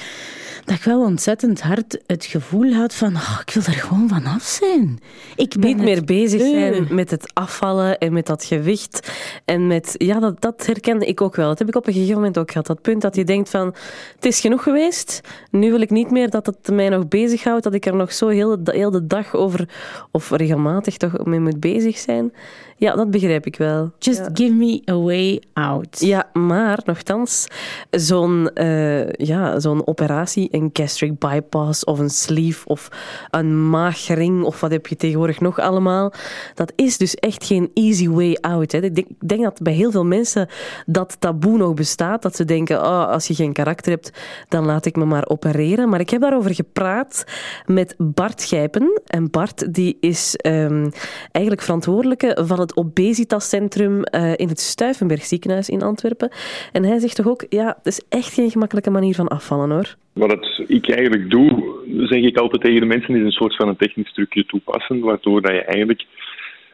dat 0.65 0.75
ik 0.75 0.83
wel 0.83 1.01
ontzettend 1.01 1.61
hard 1.61 2.01
het 2.07 2.25
gevoel 2.25 2.73
had 2.73 2.93
van 2.93 3.15
oh, 3.15 3.39
ik 3.45 3.53
wil 3.53 3.63
er 3.63 3.79
gewoon 3.79 4.07
vanaf 4.09 4.43
zijn. 4.43 4.99
Ik 5.35 5.55
ben 5.59 5.69
niet 5.69 5.77
meer 5.77 6.03
bezig 6.03 6.41
zijn 6.41 6.87
met 6.89 7.11
het 7.11 7.31
afvallen 7.33 7.97
en 7.97 8.13
met 8.13 8.25
dat 8.25 8.43
gewicht. 8.43 9.11
En 9.45 9.67
met, 9.67 9.95
ja, 9.97 10.19
dat, 10.19 10.41
dat 10.41 10.65
herkende 10.65 11.05
ik 11.05 11.21
ook 11.21 11.35
wel. 11.35 11.47
Dat 11.47 11.59
heb 11.59 11.67
ik 11.67 11.75
op 11.75 11.87
een 11.87 11.93
gegeven 11.93 12.15
moment 12.15 12.37
ook 12.37 12.51
gehad. 12.51 12.67
Dat 12.67 12.81
punt 12.81 13.01
dat 13.01 13.15
je 13.15 13.23
denkt 13.23 13.49
van 13.49 13.75
het 14.15 14.25
is 14.25 14.39
genoeg 14.39 14.63
geweest. 14.63 15.21
Nu 15.51 15.71
wil 15.71 15.81
ik 15.81 15.89
niet 15.89 16.11
meer 16.11 16.29
dat 16.29 16.45
het 16.45 16.69
mij 16.71 16.89
nog 16.89 17.07
bezighoudt. 17.07 17.63
Dat 17.63 17.73
ik 17.73 17.85
er 17.85 17.95
nog 17.95 18.13
zo 18.13 18.27
heel 18.27 18.63
de, 18.63 18.71
heel 18.71 18.91
de 18.91 19.07
dag 19.07 19.35
over, 19.35 19.69
of 20.11 20.31
regelmatig 20.31 20.97
toch 20.97 21.25
mee 21.25 21.39
moet 21.39 21.59
bezig 21.59 21.97
zijn. 21.97 22.31
Ja, 22.81 22.95
dat 22.95 23.11
begrijp 23.11 23.45
ik 23.45 23.55
wel. 23.55 23.91
Just 23.99 24.29
give 24.33 24.53
me 24.53 24.81
a 24.89 24.97
way 24.97 25.41
out. 25.53 25.99
Ja, 25.99 26.29
maar 26.33 26.79
nogthans, 26.85 27.47
zo'n 27.89 28.49
uh, 28.53 29.11
ja, 29.11 29.59
zo'n 29.59 29.87
operatie, 29.87 30.49
een 30.51 30.69
gastric 30.73 31.19
bypass 31.19 31.83
of 31.83 31.99
een 31.99 32.09
sleeve 32.09 32.67
of 32.67 32.89
een 33.29 33.69
maagring 33.69 34.43
of 34.43 34.59
wat 34.59 34.71
heb 34.71 34.87
je 34.87 34.95
tegenwoordig 34.95 35.39
nog 35.39 35.59
allemaal, 35.59 36.13
dat 36.53 36.73
is 36.75 36.97
dus 36.97 37.15
echt 37.15 37.45
geen 37.45 37.71
easy 37.73 38.09
way 38.09 38.37
out. 38.41 38.71
Hè. 38.71 38.83
Ik 38.83 38.95
denk, 38.95 39.07
denk 39.19 39.43
dat 39.43 39.61
bij 39.61 39.73
heel 39.73 39.91
veel 39.91 40.05
mensen 40.05 40.47
dat 40.85 41.15
taboe 41.19 41.57
nog 41.57 41.73
bestaat, 41.73 42.21
dat 42.21 42.35
ze 42.35 42.45
denken, 42.45 42.79
oh, 42.79 43.07
als 43.07 43.27
je 43.27 43.35
geen 43.35 43.53
karakter 43.53 43.91
hebt, 43.91 44.11
dan 44.47 44.65
laat 44.65 44.85
ik 44.85 44.95
me 44.95 45.05
maar 45.05 45.29
opereren. 45.29 45.89
Maar 45.89 45.99
ik 45.99 46.09
heb 46.09 46.21
daarover 46.21 46.55
gepraat 46.55 47.23
met 47.65 47.95
Bart 47.97 48.43
Gijpen. 48.43 49.01
En 49.05 49.29
Bart 49.29 49.73
die 49.73 49.97
is 49.99 50.35
um, 50.45 50.91
eigenlijk 51.31 51.65
verantwoordelijke 51.65 52.37
van 52.41 52.59
het 52.59 52.75
obesitascentrum 52.75 54.01
uh, 54.15 54.31
in 54.35 54.47
het 54.47 54.59
Stuivenberg 54.59 55.25
ziekenhuis 55.25 55.69
in 55.69 55.81
Antwerpen. 55.81 56.31
En 56.71 56.83
hij 56.83 56.99
zegt 56.99 57.15
toch 57.15 57.27
ook, 57.27 57.45
ja, 57.49 57.67
het 57.77 57.85
is 57.85 58.01
echt 58.09 58.33
geen 58.33 58.51
gemakkelijke 58.51 58.89
manier 58.89 59.15
van 59.15 59.27
afvallen 59.27 59.71
hoor. 59.71 59.95
Wat 60.13 60.61
ik 60.67 60.89
eigenlijk 60.89 61.29
doe, 61.29 61.73
zeg 62.09 62.21
ik 62.21 62.37
altijd 62.37 62.61
tegen 62.61 62.79
de 62.79 62.85
mensen, 62.85 63.15
is 63.15 63.23
een 63.23 63.31
soort 63.31 63.55
van 63.55 63.67
een 63.67 63.75
technisch 63.75 64.13
trucje 64.13 64.45
toepassen, 64.45 64.99
waardoor 64.99 65.41
dat 65.41 65.51
je 65.51 65.63
eigenlijk 65.63 66.05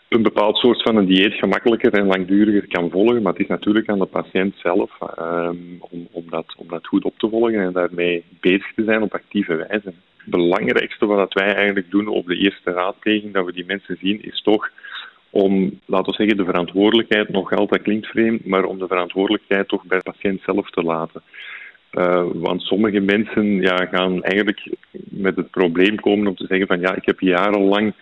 een 0.09 0.21
bepaald 0.21 0.57
soort 0.57 0.81
van 0.81 0.95
een 0.95 1.05
dieet 1.05 1.33
gemakkelijker 1.33 1.93
en 1.93 2.05
langduriger 2.05 2.67
kan 2.67 2.89
volgen. 2.89 3.21
Maar 3.21 3.31
het 3.31 3.41
is 3.41 3.47
natuurlijk 3.47 3.89
aan 3.89 3.99
de 3.99 4.05
patiënt 4.05 4.55
zelf 4.57 4.91
um, 5.19 5.77
om, 5.79 6.07
om, 6.11 6.25
dat, 6.29 6.53
om 6.57 6.67
dat 6.67 6.87
goed 6.87 7.03
op 7.03 7.17
te 7.17 7.29
volgen 7.29 7.59
en 7.59 7.73
daarmee 7.73 8.23
bezig 8.39 8.73
te 8.75 8.83
zijn 8.83 9.01
op 9.01 9.13
actieve 9.13 9.55
wijze. 9.55 9.93
Het 10.17 10.25
belangrijkste 10.25 11.05
wat 11.05 11.33
wij 11.33 11.53
eigenlijk 11.53 11.91
doen 11.91 12.07
op 12.07 12.27
de 12.27 12.37
eerste 12.37 12.71
raadpleging, 12.71 13.33
dat 13.33 13.45
we 13.45 13.53
die 13.53 13.65
mensen 13.65 13.97
zien, 14.01 14.23
is 14.23 14.41
toch 14.41 14.69
om, 15.29 15.79
laten 15.85 16.11
we 16.11 16.17
zeggen, 16.17 16.37
de 16.37 16.45
verantwoordelijkheid, 16.45 17.29
nog 17.29 17.53
altijd 17.53 17.81
klinkt 17.81 18.07
vreemd, 18.07 18.45
maar 18.45 18.63
om 18.63 18.79
de 18.79 18.87
verantwoordelijkheid 18.87 19.67
toch 19.67 19.83
bij 19.83 19.97
de 19.97 20.11
patiënt 20.11 20.41
zelf 20.45 20.69
te 20.69 20.83
laten. 20.83 21.21
Uh, 21.97 22.25
want 22.33 22.61
sommige 22.61 22.99
mensen 22.99 23.61
ja, 23.61 23.85
gaan 23.91 24.23
eigenlijk 24.23 24.69
met 25.09 25.35
het 25.35 25.49
probleem 25.49 25.95
komen 25.95 26.27
om 26.27 26.35
te 26.35 26.45
zeggen 26.47 26.67
van 26.67 26.79
ja, 26.79 26.95
ik 26.95 27.05
heb 27.05 27.19
jarenlang 27.19 27.93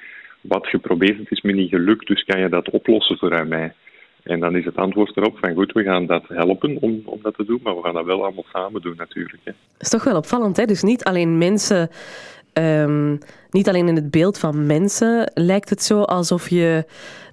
wat 0.41 0.67
geprobeerd, 0.67 1.17
het 1.17 1.31
is 1.31 1.41
me 1.41 1.51
niet 1.51 1.69
gelukt, 1.69 2.07
dus 2.07 2.23
kan 2.23 2.39
je 2.39 2.49
dat 2.49 2.69
oplossen 2.69 3.17
voor 3.17 3.47
mij? 3.47 3.73
En 4.23 4.39
dan 4.39 4.55
is 4.55 4.65
het 4.65 4.75
antwoord 4.75 5.17
erop 5.17 5.37
van 5.37 5.53
goed, 5.53 5.71
we 5.71 5.83
gaan 5.83 6.05
dat 6.05 6.23
helpen 6.27 6.77
om, 6.81 7.01
om 7.05 7.19
dat 7.21 7.35
te 7.35 7.45
doen, 7.45 7.59
maar 7.63 7.75
we 7.75 7.81
gaan 7.81 7.93
dat 7.93 8.05
wel 8.05 8.23
allemaal 8.23 8.45
samen 8.51 8.81
doen 8.81 8.95
natuurlijk. 8.97 9.41
Hè. 9.43 9.51
Dat 9.51 9.81
is 9.81 9.89
toch 9.89 10.03
wel 10.03 10.17
opvallend, 10.17 10.57
hè? 10.57 10.65
Dus 10.65 10.81
niet 10.81 11.03
alleen 11.03 11.37
mensen 11.37 11.89
Um, 12.57 13.17
niet 13.49 13.69
alleen 13.69 13.87
in 13.87 13.95
het 13.95 14.11
beeld 14.11 14.37
van 14.37 14.65
mensen 14.65 15.31
lijkt 15.33 15.69
het 15.69 15.83
zo 15.83 16.01
alsof 16.01 16.49
je 16.49 16.85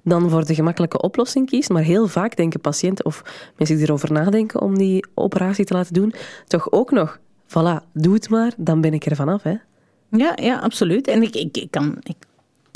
dan 0.03 0.29
voor 0.29 0.45
de 0.45 0.55
gemakkelijke 0.55 1.01
oplossing 1.01 1.49
kiest, 1.49 1.69
maar 1.69 1.83
heel 1.83 2.07
vaak 2.07 2.35
denken 2.35 2.59
patiënten 2.59 3.05
of 3.05 3.23
mensen 3.57 3.75
die 3.77 3.85
erover 3.85 4.11
nadenken 4.11 4.61
om 4.61 4.77
die 4.77 5.05
operatie 5.13 5.65
te 5.65 5.73
laten 5.73 5.93
doen, 5.93 6.13
toch 6.47 6.71
ook 6.71 6.91
nog, 6.91 7.19
voilà, 7.47 7.91
doe 7.93 8.13
het 8.13 8.29
maar, 8.29 8.53
dan 8.57 8.81
ben 8.81 8.93
ik 8.93 9.05
er 9.05 9.15
vanaf. 9.15 9.43
Hè? 9.43 9.55
Ja, 10.09 10.37
ja, 10.41 10.59
absoluut. 10.59 11.07
En 11.07 11.21
ik, 11.21 11.35
ik, 11.35 11.57
ik, 11.57 11.71
kan, 11.71 11.97
ik 12.03 12.15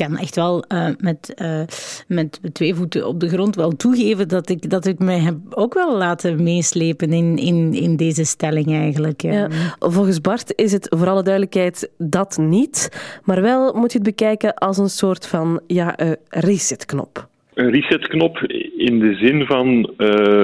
kan 0.05 0.17
echt 0.17 0.35
wel 0.35 0.63
uh, 0.73 0.89
met, 0.97 1.33
uh, 1.41 1.61
met 2.07 2.39
twee 2.53 2.73
voeten 2.73 3.07
op 3.07 3.19
de 3.19 3.29
grond 3.29 3.55
wel 3.55 3.75
toegeven 3.75 4.27
dat 4.27 4.49
ik, 4.49 4.69
dat 4.69 4.85
ik 4.85 4.99
mij 4.99 5.19
heb 5.19 5.35
ook 5.49 5.73
wel 5.73 5.97
laten 5.97 6.43
meeslepen 6.43 7.13
in, 7.13 7.37
in, 7.37 7.73
in 7.73 7.95
deze 7.95 8.25
stelling 8.25 8.67
eigenlijk. 8.67 9.21
Ja. 9.21 9.49
Volgens 9.79 10.21
Bart 10.21 10.53
is 10.55 10.71
het 10.71 10.95
voor 10.97 11.07
alle 11.07 11.23
duidelijkheid 11.23 11.91
dat 11.97 12.37
niet, 12.37 12.77
maar 13.23 13.41
wel 13.41 13.73
moet 13.73 13.91
je 13.91 13.97
het 13.97 14.07
bekijken 14.07 14.53
als 14.53 14.77
een 14.77 14.89
soort 14.89 15.27
van 15.27 15.61
ja, 15.67 15.99
uh, 15.99 16.11
resetknop. 16.29 17.27
Een 17.53 17.71
resetknop 17.71 18.37
in 18.77 18.99
de 18.99 19.15
zin 19.15 19.45
van, 19.45 19.93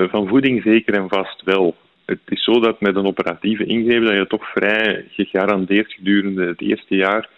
van 0.09 0.27
voeding 0.27 0.61
zeker 0.63 0.93
en 0.93 1.09
vast 1.09 1.41
wel. 1.43 1.75
Het 2.05 2.19
is 2.25 2.43
zo 2.43 2.59
dat 2.59 2.81
met 2.81 2.95
een 2.95 3.05
operatieve 3.05 3.65
ingreep 3.65 4.03
dat 4.03 4.15
je 4.15 4.27
toch 4.27 4.51
vrij 4.51 5.05
gegarandeerd 5.09 5.93
gedurende 5.93 6.45
het 6.45 6.61
eerste 6.61 6.95
jaar 6.95 7.29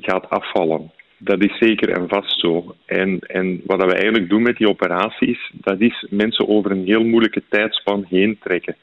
gaat 0.00 0.30
afvallen. 0.30 0.90
Dat 1.18 1.44
is 1.44 1.58
zeker 1.58 1.88
en 1.90 2.08
vast 2.08 2.40
zo. 2.40 2.74
En, 2.86 3.18
en 3.18 3.60
wat 3.64 3.84
we 3.84 3.92
eigenlijk 3.92 4.28
doen 4.28 4.42
met 4.42 4.56
die 4.56 4.68
operaties, 4.68 5.50
dat 5.52 5.80
is 5.80 6.06
mensen 6.10 6.48
over 6.48 6.70
een 6.70 6.84
heel 6.84 7.04
moeilijke 7.04 7.42
tijdspan 7.48 8.06
heen 8.08 8.38
trekken. 8.40 8.76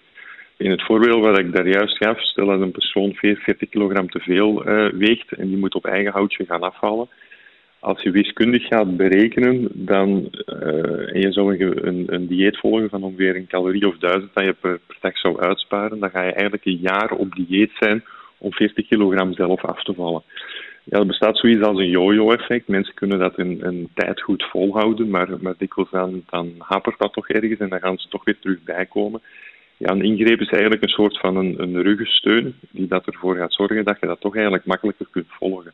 In 0.58 0.72
het 0.72 0.84
voorbeeld 0.84 1.24
wat 1.24 1.40
ik 1.40 1.54
daar 1.54 1.68
juist 1.68 1.98
gaf, 1.98 2.22
stel 2.22 2.46
dat 2.46 2.62
een 2.62 2.72
persoon 2.72 3.14
40 3.14 3.70
kilogram 3.70 4.10
te 4.10 4.20
veel 4.20 4.68
uh, 4.68 4.92
weegt 4.92 5.32
en 5.32 5.48
die 5.48 5.58
moet 5.58 5.76
op 5.76 5.86
eigen 5.86 6.12
houtje 6.12 6.46
gaan 6.46 6.62
afvallen. 6.62 7.10
Als 7.80 8.02
je 8.02 8.12
wiskundig 8.12 8.68
gaat 8.68 8.98
berekenen 8.98 9.70
dan, 9.74 10.30
uh, 10.46 11.16
en 11.16 11.22
je 11.22 11.32
zou 11.32 11.60
een, 11.60 11.88
een, 11.88 12.14
een, 12.14 12.28
dieet 12.28 12.58
volgen 12.58 12.90
van 12.90 13.04
ongeveer 13.04 13.36
een 13.36 13.48
calorie 13.48 13.88
of 13.88 13.98
duizend 13.98 14.34
dat 14.34 14.46
je 14.46 14.54
per, 14.54 14.80
per 14.88 14.98
dag 15.02 15.18
zou 15.18 15.40
uitsparen, 15.40 16.00
dan 16.00 16.10
ga 16.10 16.24
je 16.24 16.32
eigenlijk 16.32 16.66
een 16.66 16.80
jaar 16.82 17.12
op 17.12 17.36
dieet 17.36 17.72
zijn 17.80 18.04
om 18.38 18.54
40 18.54 18.88
kilogram 18.88 19.34
zelf 19.34 19.66
af 19.66 19.84
te 19.84 19.94
vallen. 19.94 20.24
Ja, 20.86 21.00
er 21.00 21.06
bestaat 21.06 21.38
zoiets 21.38 21.62
als 21.62 21.80
een 21.80 21.90
yo-yo-effect. 21.90 22.68
Mensen 22.68 22.94
kunnen 22.94 23.20
dat 23.20 23.38
een, 23.38 23.66
een 23.66 23.90
tijd 23.94 24.22
goed 24.22 24.44
volhouden, 24.44 25.10
maar, 25.10 25.30
maar 25.42 25.54
dikwijls 25.58 25.92
dan, 25.92 26.24
dan 26.30 26.54
hapert 26.58 27.00
dat 27.00 27.14
toch 27.14 27.30
ergens 27.30 27.60
en 27.60 27.70
dan 27.70 27.80
gaan 27.80 27.98
ze 27.98 28.08
toch 28.08 28.24
weer 28.24 28.40
terug 28.40 28.64
bijkomen. 28.64 29.22
Ja, 29.78 29.92
een 29.92 30.04
ingreep 30.04 30.40
is 30.40 30.50
eigenlijk 30.50 30.82
een 30.82 30.90
soort 30.90 31.20
van 31.20 31.36
een, 31.36 31.62
een 31.62 31.82
ruggensteun 31.82 32.56
die 32.72 32.88
dat 32.88 33.06
ervoor 33.06 33.36
gaat 33.36 33.54
zorgen 33.54 33.86
dat 33.86 34.00
je 34.00 34.08
dat 34.08 34.22
toch 34.22 34.36
eigenlijk 34.36 34.66
makkelijker 34.66 35.08
kunt 35.12 35.28
volgen. 35.30 35.72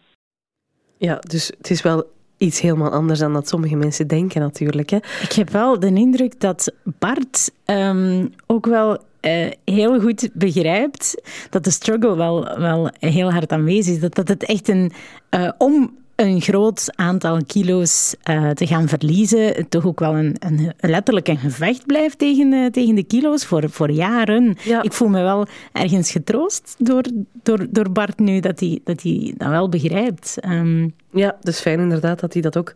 Ja, 0.97 1.15
dus 1.15 1.47
het 1.57 1.69
is 1.69 1.81
wel 1.81 2.03
iets 2.37 2.61
helemaal 2.61 2.91
anders 2.91 3.19
dan 3.19 3.33
dat 3.33 3.47
sommige 3.47 3.75
mensen 3.75 4.07
denken 4.07 4.41
natuurlijk. 4.41 4.89
Hè? 4.89 4.97
Ik 4.97 5.31
heb 5.35 5.49
wel 5.49 5.79
de 5.79 5.93
indruk 5.93 6.39
dat 6.39 6.73
Bart 6.83 7.51
um, 7.65 8.33
ook 8.47 8.65
wel 8.65 8.97
uh, 9.21 9.51
heel 9.65 9.99
goed 9.99 10.29
begrijpt 10.33 11.21
dat 11.49 11.63
de 11.63 11.71
struggle 11.71 12.15
wel, 12.15 12.59
wel 12.59 12.89
heel 12.99 13.31
hard 13.31 13.51
aanwezig 13.51 13.93
is. 13.93 13.99
Dat, 13.99 14.15
dat 14.15 14.27
het 14.27 14.45
echt 14.45 14.67
een, 14.67 14.91
uh, 15.35 15.49
om 15.57 15.99
een 16.15 16.41
groot 16.41 16.91
aantal 16.95 17.37
kilo's 17.47 18.15
uh, 18.29 18.49
te 18.49 18.67
gaan 18.67 18.87
verliezen, 18.87 19.69
toch 19.69 19.85
ook 19.85 19.99
wel 19.99 20.15
een, 20.15 20.35
een, 20.39 20.73
letterlijk 20.79 21.27
een 21.27 21.37
gevecht 21.37 21.85
blijft 21.85 22.17
tegen, 22.17 22.71
tegen 22.71 22.95
de 22.95 23.03
kilo's 23.03 23.45
voor, 23.45 23.69
voor 23.69 23.91
jaren. 23.91 24.57
Ja. 24.63 24.83
Ik 24.83 24.93
voel 24.93 25.07
me 25.07 25.21
wel 25.21 25.47
ergens 25.71 26.11
getroost 26.11 26.75
door, 26.77 27.03
door, 27.43 27.67
door 27.69 27.91
Bart 27.91 28.19
nu 28.19 28.39
dat 28.39 28.59
hij 28.59 28.79
dat, 28.83 29.01
hij 29.01 29.33
dat 29.37 29.49
wel 29.49 29.69
begrijpt. 29.69 30.37
Um, 30.45 30.93
Ja, 31.13 31.37
dus 31.41 31.61
fijn 31.61 31.79
inderdaad 31.79 32.19
dat 32.19 32.33
hij 32.33 32.41
dat 32.41 32.57
ook, 32.57 32.73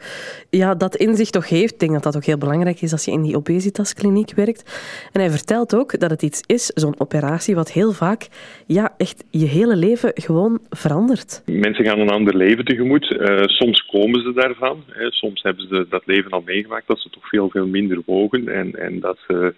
ja, 0.49 0.75
dat 0.75 0.95
inzicht 0.95 1.31
toch 1.31 1.49
heeft. 1.49 1.73
Ik 1.73 1.79
denk 1.79 1.91
dat 1.91 2.03
dat 2.03 2.15
ook 2.15 2.25
heel 2.25 2.37
belangrijk 2.37 2.81
is 2.81 2.91
als 2.91 3.05
je 3.05 3.11
in 3.11 3.21
die 3.21 3.35
obesitaskliniek 3.35 4.33
werkt. 4.33 4.63
En 5.11 5.19
hij 5.21 5.29
vertelt 5.29 5.75
ook 5.75 5.99
dat 5.99 6.09
het 6.09 6.21
iets 6.21 6.41
is, 6.45 6.65
zo'n 6.65 6.99
operatie, 6.99 7.55
wat 7.55 7.71
heel 7.71 7.91
vaak, 7.91 8.27
ja, 8.67 8.93
echt 8.97 9.23
je 9.29 9.45
hele 9.45 9.75
leven 9.75 10.11
gewoon 10.13 10.59
verandert. 10.69 11.41
Mensen 11.45 11.85
gaan 11.85 11.99
een 11.99 12.09
ander 12.09 12.35
leven 12.35 12.65
tegemoet. 12.65 13.11
Uh, 13.11 13.43
soms 13.45 13.85
komen 13.85 14.21
ze 14.21 14.33
daarvan. 14.33 14.83
Hè. 14.87 15.11
Soms 15.11 15.41
hebben 15.41 15.67
ze 15.67 15.85
dat 15.89 16.05
leven 16.05 16.31
al 16.31 16.41
meegemaakt, 16.45 16.87
dat 16.87 16.99
ze 16.99 17.09
toch 17.09 17.27
veel, 17.27 17.49
veel 17.49 17.67
minder 17.67 18.01
wogen 18.05 18.47
en, 18.47 18.75
en 18.75 18.99
dat 18.99 19.17
ze 19.27 19.53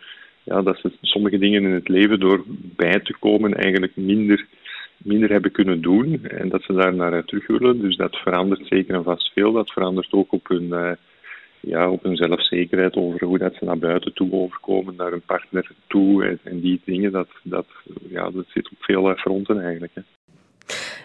ja, 0.47 0.61
dat 0.61 0.77
ze 0.81 0.91
sommige 1.01 1.37
dingen 1.37 1.63
in 1.63 1.71
het 1.71 1.87
leven 1.87 2.19
door 2.19 2.43
bij 2.75 2.99
te 2.99 3.15
komen 3.19 3.53
eigenlijk 3.53 3.95
minder, 3.95 4.45
minder 4.97 5.29
hebben 5.29 5.51
kunnen 5.51 5.81
doen 5.81 6.23
en 6.23 6.49
dat 6.49 6.63
ze 6.63 6.73
daar 6.73 6.95
naar 6.95 7.25
terug 7.25 7.47
willen. 7.47 7.81
Dus 7.81 7.95
dat 7.95 8.15
verandert 8.15 8.67
zeker 8.67 8.95
en 8.95 9.03
vast 9.03 9.31
veel. 9.33 9.51
Dat 9.51 9.71
verandert 9.71 10.13
ook 10.13 10.31
op 10.31 10.47
hun, 10.47 10.63
uh, 10.63 10.91
ja, 11.59 11.89
op 11.89 12.03
hun 12.03 12.15
zelfzekerheid 12.15 12.95
over 12.95 13.25
hoe 13.25 13.37
dat 13.37 13.55
ze 13.55 13.65
naar 13.65 13.77
buiten 13.77 14.13
toe 14.13 14.31
overkomen, 14.31 14.95
naar 14.95 15.11
hun 15.11 15.21
partner 15.25 15.71
toe 15.87 16.39
en, 16.43 16.59
die 16.59 16.81
dingen. 16.85 17.11
Dat, 17.11 17.29
dat, 17.43 17.67
ja, 18.09 18.29
dat 18.29 18.45
zit 18.47 18.69
op 18.69 18.77
veel 18.79 19.15
fronten 19.15 19.61
eigenlijk. 19.61 19.91
Hè. 19.93 20.01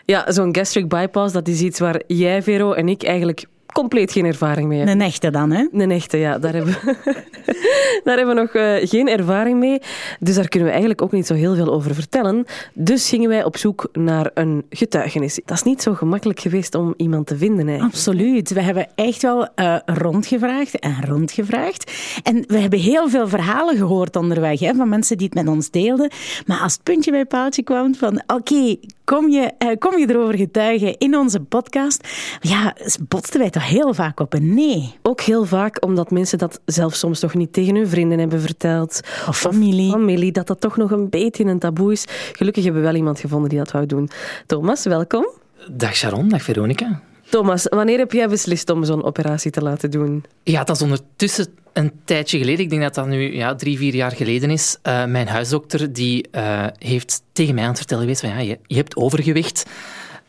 Ja, 0.06 0.32
zo'n 0.32 0.54
gastric 0.54 0.88
bypass, 0.88 1.32
dat 1.32 1.49
is 1.49 1.62
iets 1.62 1.78
waar 1.78 2.02
jij, 2.06 2.42
Vero, 2.42 2.72
en 2.72 2.88
ik 2.88 3.02
eigenlijk 3.02 3.44
compleet 3.72 4.12
geen 4.12 4.24
ervaring 4.24 4.68
mee 4.68 4.80
Een 4.80 5.00
echte 5.00 5.30
dan, 5.30 5.50
hè? 5.50 5.66
Een 5.72 5.90
echte, 5.90 6.16
ja. 6.16 6.38
Daar 6.38 6.52
hebben 6.52 6.72
we, 6.72 6.96
daar 8.04 8.16
hebben 8.16 8.34
we 8.34 8.40
nog 8.40 8.54
uh, 8.54 8.88
geen 8.88 9.08
ervaring 9.08 9.58
mee. 9.58 9.80
Dus 10.20 10.34
daar 10.34 10.48
kunnen 10.48 10.68
we 10.68 10.74
eigenlijk 10.74 11.02
ook 11.02 11.12
niet 11.12 11.26
zo 11.26 11.34
heel 11.34 11.54
veel 11.54 11.72
over 11.72 11.94
vertellen. 11.94 12.44
Dus 12.74 13.08
gingen 13.08 13.28
wij 13.28 13.44
op 13.44 13.56
zoek 13.56 13.88
naar 13.92 14.30
een 14.34 14.64
getuigenis. 14.70 15.40
Dat 15.44 15.56
is 15.56 15.62
niet 15.62 15.82
zo 15.82 15.94
gemakkelijk 15.94 16.40
geweest 16.40 16.74
om 16.74 16.94
iemand 16.96 17.26
te 17.26 17.36
vinden. 17.36 17.68
Eigenlijk. 17.68 17.94
Absoluut. 17.94 18.50
We 18.50 18.62
hebben 18.62 18.86
echt 18.94 19.22
wel 19.22 19.48
uh, 19.56 19.76
rondgevraagd 19.86 20.78
en 20.78 20.96
rondgevraagd. 21.06 21.92
En 22.22 22.44
we 22.46 22.58
hebben 22.58 22.78
heel 22.78 23.08
veel 23.08 23.28
verhalen 23.28 23.76
gehoord 23.76 24.16
onderweg 24.16 24.60
hè, 24.60 24.74
van 24.74 24.88
mensen 24.88 25.16
die 25.16 25.26
het 25.26 25.44
met 25.44 25.54
ons 25.54 25.70
deelden. 25.70 26.10
Maar 26.46 26.60
als 26.60 26.72
het 26.72 26.82
puntje 26.82 27.10
bij 27.10 27.24
paaltje 27.24 27.62
kwam 27.62 27.94
van 27.94 28.22
oké, 28.26 28.76
kom, 29.04 29.30
je, 29.30 29.52
uh, 29.59 29.68
kom 29.78 29.99
je 29.99 30.11
erover 30.11 30.37
getuigen 30.37 30.99
in 30.99 31.16
onze 31.16 31.40
podcast? 31.40 32.09
Ja, 32.40 32.76
botsten 33.09 33.40
wij 33.40 33.50
toch 33.50 33.68
heel 33.68 33.94
vaak 33.94 34.21
op 34.21 34.32
een 34.32 34.54
nee. 34.54 34.94
Ook 35.02 35.21
heel 35.21 35.44
vaak 35.44 35.85
omdat 35.85 36.11
mensen 36.11 36.38
dat 36.38 36.61
zelf 36.64 36.94
soms 36.94 37.21
nog 37.21 37.35
niet 37.35 37.52
tegen 37.52 37.75
hun 37.75 37.88
vrienden 37.88 38.18
hebben 38.18 38.40
verteld. 38.40 39.00
Of 39.28 39.38
familie. 39.38 39.87
Of 39.87 39.92
familie, 39.92 40.32
dat 40.32 40.47
dat 40.47 40.61
toch 40.61 40.76
nog 40.76 40.90
een 40.90 41.09
beetje 41.09 41.44
een 41.44 41.59
taboe 41.59 41.92
is. 41.92 42.04
Gelukkig 42.32 42.64
hebben 42.64 42.82
we 42.82 42.88
wel 42.88 42.97
iemand 42.97 43.21
gevonden 43.21 43.49
die 43.49 43.59
dat 43.59 43.71
wou 43.71 43.87
doen. 43.87 44.11
Thomas, 44.47 44.85
welkom. 44.85 45.26
Dag 45.71 45.97
Sharon, 45.97 46.28
dag 46.28 46.42
Veronica. 46.42 47.00
Thomas, 47.32 47.66
wanneer 47.68 47.98
heb 47.98 48.12
jij 48.12 48.28
beslist 48.28 48.70
om 48.70 48.84
zo'n 48.84 49.04
operatie 49.04 49.50
te 49.50 49.62
laten 49.62 49.90
doen? 49.90 50.24
Ja, 50.42 50.64
dat 50.64 50.76
is 50.76 50.82
ondertussen 50.82 51.46
een 51.72 51.92
tijdje 52.04 52.38
geleden. 52.38 52.60
Ik 52.60 52.70
denk 52.70 52.82
dat 52.82 52.94
dat 52.94 53.06
nu 53.06 53.34
ja, 53.36 53.54
drie, 53.54 53.78
vier 53.78 53.94
jaar 53.94 54.12
geleden 54.12 54.50
is. 54.50 54.78
Uh, 54.82 55.04
mijn 55.04 55.28
huisdokter 55.28 55.92
die, 55.92 56.28
uh, 56.32 56.66
heeft 56.78 57.22
tegen 57.32 57.54
mij 57.54 57.62
aan 57.62 57.68
het 57.68 57.78
vertellen 57.78 58.02
geweest 58.02 58.20
van 58.20 58.30
ja, 58.30 58.38
je, 58.38 58.58
je 58.66 58.76
hebt 58.76 58.96
overgewicht. 58.96 59.66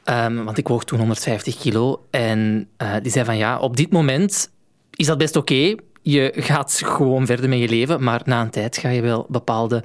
Um, 0.05 0.45
want 0.45 0.57
ik 0.57 0.67
woog 0.67 0.83
toen 0.83 0.99
150 0.99 1.57
kilo. 1.57 2.05
En 2.09 2.67
uh, 2.77 2.93
die 3.01 3.11
zei 3.11 3.25
van 3.25 3.37
ja, 3.37 3.59
op 3.59 3.77
dit 3.77 3.91
moment 3.91 4.49
is 4.91 5.05
dat 5.05 5.17
best 5.17 5.35
oké. 5.35 5.75
Je 6.01 6.33
gaat 6.35 6.81
gewoon 6.85 7.25
verder 7.25 7.49
met 7.49 7.59
je 7.59 7.69
leven, 7.69 8.03
maar 8.03 8.21
na 8.25 8.41
een 8.41 8.49
tijd 8.49 8.77
ga 8.77 8.89
je 8.89 9.01
wel 9.01 9.25
bepaalde 9.29 9.83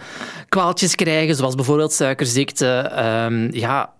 kwaaltjes 0.48 0.94
krijgen, 0.94 1.34
zoals 1.34 1.54
bijvoorbeeld 1.54 1.92
suikerziekte. 1.92 2.92
Um, 3.28 3.54
ja, 3.54 3.92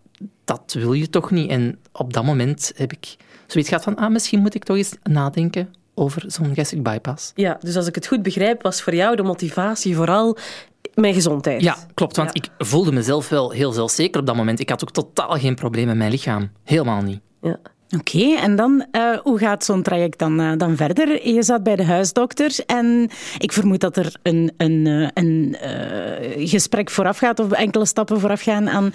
dat 0.49 0.73
wil 0.79 0.93
je 0.93 1.11
toch 1.11 1.31
niet. 1.31 1.51
En 1.51 1.79
op 1.93 2.13
dat 2.13 2.25
moment 2.25 2.73
heb 2.77 2.93
ik 2.93 3.17
zoiets 3.47 3.69
gehad 3.71 3.85
van, 3.85 3.97
ah, 3.97 4.11
misschien 4.11 4.41
moet 4.41 4.55
ik 4.55 4.65
toch 4.65 4.77
eens 4.77 4.95
nadenken 5.03 5.75
over 5.95 6.25
zo'n 6.27 6.55
gastric 6.55 6.83
bypass. 6.83 7.33
Ja, 7.35 7.59
dus 7.61 7.77
als 7.77 7.87
ik 7.87 7.95
het 7.95 8.07
goed 8.07 8.23
begrijp, 8.23 8.63
was 8.63 8.83
voor 8.83 8.95
jou 8.95 9.17
de 9.17 9.23
motivatie 9.23 9.97
vooral 9.97 10.37
mijn 10.95 11.15
gezondheid. 11.15 11.63
Ja, 11.63 11.77
klopt. 11.95 12.17
Want 12.17 12.37
ik 12.37 12.49
voelde 12.59 12.93
mezelf 12.93 13.29
wel 13.29 13.51
heel 13.51 13.73
zelfzeker 13.73 14.21
op 14.21 14.27
dat 14.27 14.37
moment. 14.37 14.61
Ik 14.61 14.69
had 14.69 14.83
ook 14.83 14.91
totaal 14.91 15.31
geen 15.31 15.55
probleem 15.55 15.87
met 15.87 15.97
mijn 15.97 16.11
lichaam. 16.11 16.51
Helemaal 16.65 17.03
niet. 17.03 17.21
Ja. 17.43 17.59
Oké, 17.99 18.35
en 18.35 18.57
dan, 18.57 18.87
uh, 18.93 19.19
hoe 19.19 19.39
gaat 19.39 19.65
zo'n 19.65 19.83
traject 19.83 20.19
dan, 20.19 20.41
uh, 20.41 20.53
dan 20.57 20.77
verder? 20.77 21.29
Je 21.29 21.43
zat 21.43 21.63
bij 21.63 21.77
de 21.77 21.85
huisdokter 21.85 22.59
en 22.67 23.11
ik 23.39 23.53
vermoed 23.53 23.81
dat 23.81 23.97
er 23.97 24.17
een, 24.23 24.53
een, 24.57 24.87
uh, 24.87 25.09
een 25.15 25.57
gesprek 26.49 26.91
vooraf 26.91 27.19
gaat 27.19 27.41
of 27.41 27.53
enkele 27.53 27.87
stappen 27.87 28.21
vooraf 28.21 28.43
gaan 28.43 28.69
aan 28.69 28.93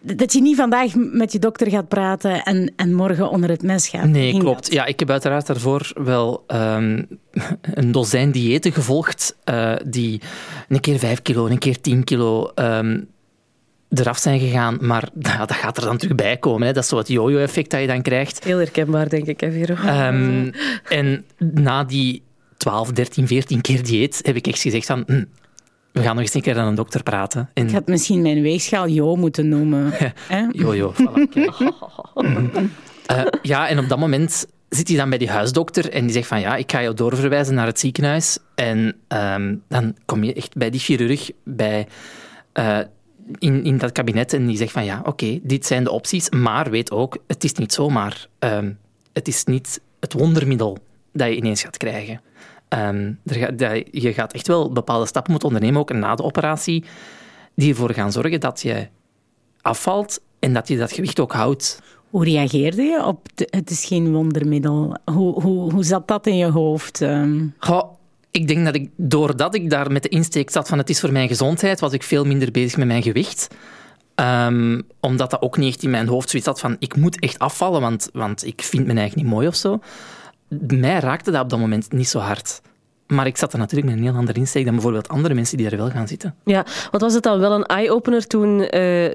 dat 0.00 0.32
je 0.32 0.40
niet 0.40 0.56
vandaag 0.56 0.94
met 0.94 1.32
je 1.32 1.38
dokter 1.38 1.70
gaat 1.70 1.88
praten 1.88 2.42
en, 2.42 2.72
en 2.76 2.94
morgen 2.94 3.30
onder 3.30 3.50
het 3.50 3.62
mes 3.62 3.88
gaat. 3.88 4.08
Nee, 4.08 4.38
klopt. 4.38 4.72
Ja, 4.72 4.84
ik 4.84 4.98
heb 4.98 5.10
uiteraard 5.10 5.46
daarvoor 5.46 5.92
wel 5.94 6.44
um, 6.48 7.06
een 7.74 7.92
dozijn 7.92 8.30
diëten 8.30 8.72
gevolgd 8.72 9.36
uh, 9.44 9.74
die 9.86 10.20
een 10.68 10.80
keer 10.80 10.98
5 10.98 11.22
kilo, 11.22 11.46
een 11.46 11.58
keer 11.58 11.80
10 11.80 12.04
kilo 12.04 12.50
um, 12.54 13.08
eraf 13.88 14.18
zijn 14.18 14.40
gegaan. 14.40 14.78
Maar 14.80 15.08
dat 15.38 15.52
gaat 15.52 15.76
er 15.76 15.84
dan 15.84 15.96
terug 15.96 16.14
bij 16.14 16.36
komen. 16.36 16.66
Hè. 16.66 16.72
Dat 16.72 16.82
is 16.82 16.88
zo 16.88 16.96
het 16.96 17.08
yo-yo-effect 17.08 17.70
dat 17.70 17.80
je 17.80 17.86
dan 17.86 18.02
krijgt. 18.02 18.44
Heel 18.44 18.58
herkenbaar, 18.58 19.08
denk 19.08 19.26
ik, 19.26 19.40
hè, 19.40 19.64
Um, 20.08 20.52
en 20.88 21.24
na 21.38 21.84
die 21.84 22.22
12, 22.56 22.92
13, 22.92 23.26
14 23.26 23.60
keer 23.60 23.84
dieet 23.84 24.20
heb 24.22 24.36
ik 24.36 24.46
echt 24.46 24.60
gezegd 24.60 24.86
van... 24.86 25.02
Hm, 25.06 25.24
we 25.96 26.02
gaan 26.02 26.14
nog 26.14 26.24
eens 26.24 26.34
een 26.34 26.40
keer 26.40 26.58
aan 26.58 26.66
een 26.66 26.74
dokter 26.74 27.02
praten. 27.02 27.50
En... 27.54 27.66
Ik 27.66 27.72
had 27.72 27.86
misschien 27.86 28.22
mijn 28.22 28.42
weegschaal 28.42 28.88
Jo 28.88 29.16
moeten 29.16 29.48
noemen. 29.48 29.92
Jojo, 30.52 30.94
voilà. 30.94 31.22
uh, 33.12 33.24
ja, 33.42 33.68
en 33.68 33.78
op 33.78 33.88
dat 33.88 33.98
moment 33.98 34.46
zit 34.68 34.88
hij 34.88 34.96
dan 34.96 35.08
bij 35.08 35.18
die 35.18 35.30
huisdokter 35.30 35.90
en 35.90 36.02
die 36.02 36.12
zegt 36.12 36.26
van 36.26 36.40
ja, 36.40 36.56
ik 36.56 36.70
ga 36.70 36.82
jou 36.82 36.94
doorverwijzen 36.94 37.54
naar 37.54 37.66
het 37.66 37.80
ziekenhuis. 37.80 38.38
En 38.54 38.96
um, 39.08 39.62
dan 39.68 39.96
kom 40.04 40.24
je 40.24 40.34
echt 40.34 40.56
bij 40.56 40.70
die 40.70 40.80
chirurg, 40.80 41.30
bij, 41.44 41.86
uh, 42.54 42.78
in, 43.38 43.64
in 43.64 43.78
dat 43.78 43.92
kabinet 43.92 44.32
en 44.32 44.46
die 44.46 44.56
zegt 44.56 44.72
van 44.72 44.84
ja, 44.84 44.98
oké, 44.98 45.08
okay, 45.08 45.40
dit 45.42 45.66
zijn 45.66 45.84
de 45.84 45.90
opties, 45.90 46.30
maar 46.30 46.70
weet 46.70 46.90
ook, 46.90 47.18
het 47.26 47.44
is 47.44 47.52
niet 47.52 47.72
zomaar. 47.72 48.26
Um, 48.38 48.78
het 49.12 49.28
is 49.28 49.44
niet 49.44 49.80
het 50.00 50.12
wondermiddel 50.12 50.78
dat 51.12 51.28
je 51.28 51.36
ineens 51.36 51.62
gaat 51.62 51.76
krijgen. 51.76 52.20
Um, 52.68 53.18
er 53.24 53.84
je 53.90 54.12
gaat 54.12 54.32
echt 54.32 54.46
wel 54.46 54.72
bepaalde 54.72 55.06
stappen 55.06 55.30
moeten 55.30 55.48
ondernemen, 55.48 55.80
ook 55.80 55.92
na 55.92 56.14
de 56.14 56.22
operatie, 56.22 56.84
die 57.54 57.70
ervoor 57.70 57.92
gaan 57.92 58.12
zorgen 58.12 58.40
dat 58.40 58.62
je 58.62 58.88
afvalt 59.60 60.20
en 60.38 60.52
dat 60.52 60.68
je 60.68 60.76
dat 60.76 60.92
gewicht 60.92 61.20
ook 61.20 61.32
houdt. 61.32 61.82
Hoe 62.10 62.24
reageerde 62.24 62.82
je 62.82 63.04
op 63.04 63.28
het 63.36 63.70
is 63.70 63.84
geen 63.84 64.12
wondermiddel? 64.12 64.96
Hoe, 65.04 65.42
hoe, 65.42 65.72
hoe 65.72 65.84
zat 65.84 66.08
dat 66.08 66.26
in 66.26 66.36
je 66.36 66.50
hoofd? 66.50 67.00
Um... 67.00 67.54
Goh, 67.58 67.94
ik 68.30 68.48
denk 68.48 68.64
dat 68.64 68.74
ik, 68.74 68.90
doordat 68.96 69.54
ik 69.54 69.70
daar 69.70 69.92
met 69.92 70.02
de 70.02 70.08
insteek 70.08 70.50
zat 70.50 70.68
van 70.68 70.78
het 70.78 70.90
is 70.90 71.00
voor 71.00 71.12
mijn 71.12 71.28
gezondheid, 71.28 71.80
was 71.80 71.92
ik 71.92 72.02
veel 72.02 72.24
minder 72.24 72.50
bezig 72.50 72.76
met 72.76 72.86
mijn 72.86 73.02
gewicht. 73.02 73.48
Um, 74.20 74.82
omdat 75.00 75.30
dat 75.30 75.42
ook 75.42 75.56
niet 75.56 75.74
echt 75.74 75.82
in 75.82 75.90
mijn 75.90 76.08
hoofd 76.08 76.30
zoiets 76.30 76.48
had 76.48 76.60
van 76.60 76.76
ik 76.78 76.96
moet 76.96 77.20
echt 77.20 77.38
afvallen, 77.38 77.80
want, 77.80 78.08
want 78.12 78.46
ik 78.46 78.62
vind 78.62 78.86
me 78.86 78.92
eigenlijk 78.92 79.22
niet 79.22 79.34
mooi 79.34 79.46
of 79.46 79.54
zo 79.54 79.80
mij 80.48 80.98
raakte 80.98 81.30
dat 81.30 81.42
op 81.42 81.50
dat 81.50 81.58
moment 81.58 81.92
niet 81.92 82.08
zo 82.08 82.18
hard. 82.18 82.60
Maar 83.06 83.26
ik 83.26 83.36
zat 83.36 83.52
er 83.52 83.58
natuurlijk 83.58 83.90
met 83.90 83.98
een 83.98 84.04
heel 84.04 84.18
andere 84.18 84.38
insteek 84.38 84.64
dan 84.64 84.74
bijvoorbeeld 84.74 85.08
andere 85.08 85.34
mensen 85.34 85.56
die 85.56 85.70
er 85.70 85.76
wel 85.76 85.90
gaan 85.90 86.08
zitten. 86.08 86.34
Ja, 86.44 86.66
wat 86.90 87.00
was 87.00 87.14
het 87.14 87.22
dan 87.22 87.38
wel 87.38 87.52
een 87.52 87.64
eye-opener 87.64 88.26
toen 88.26 88.60
uh, 88.60 88.68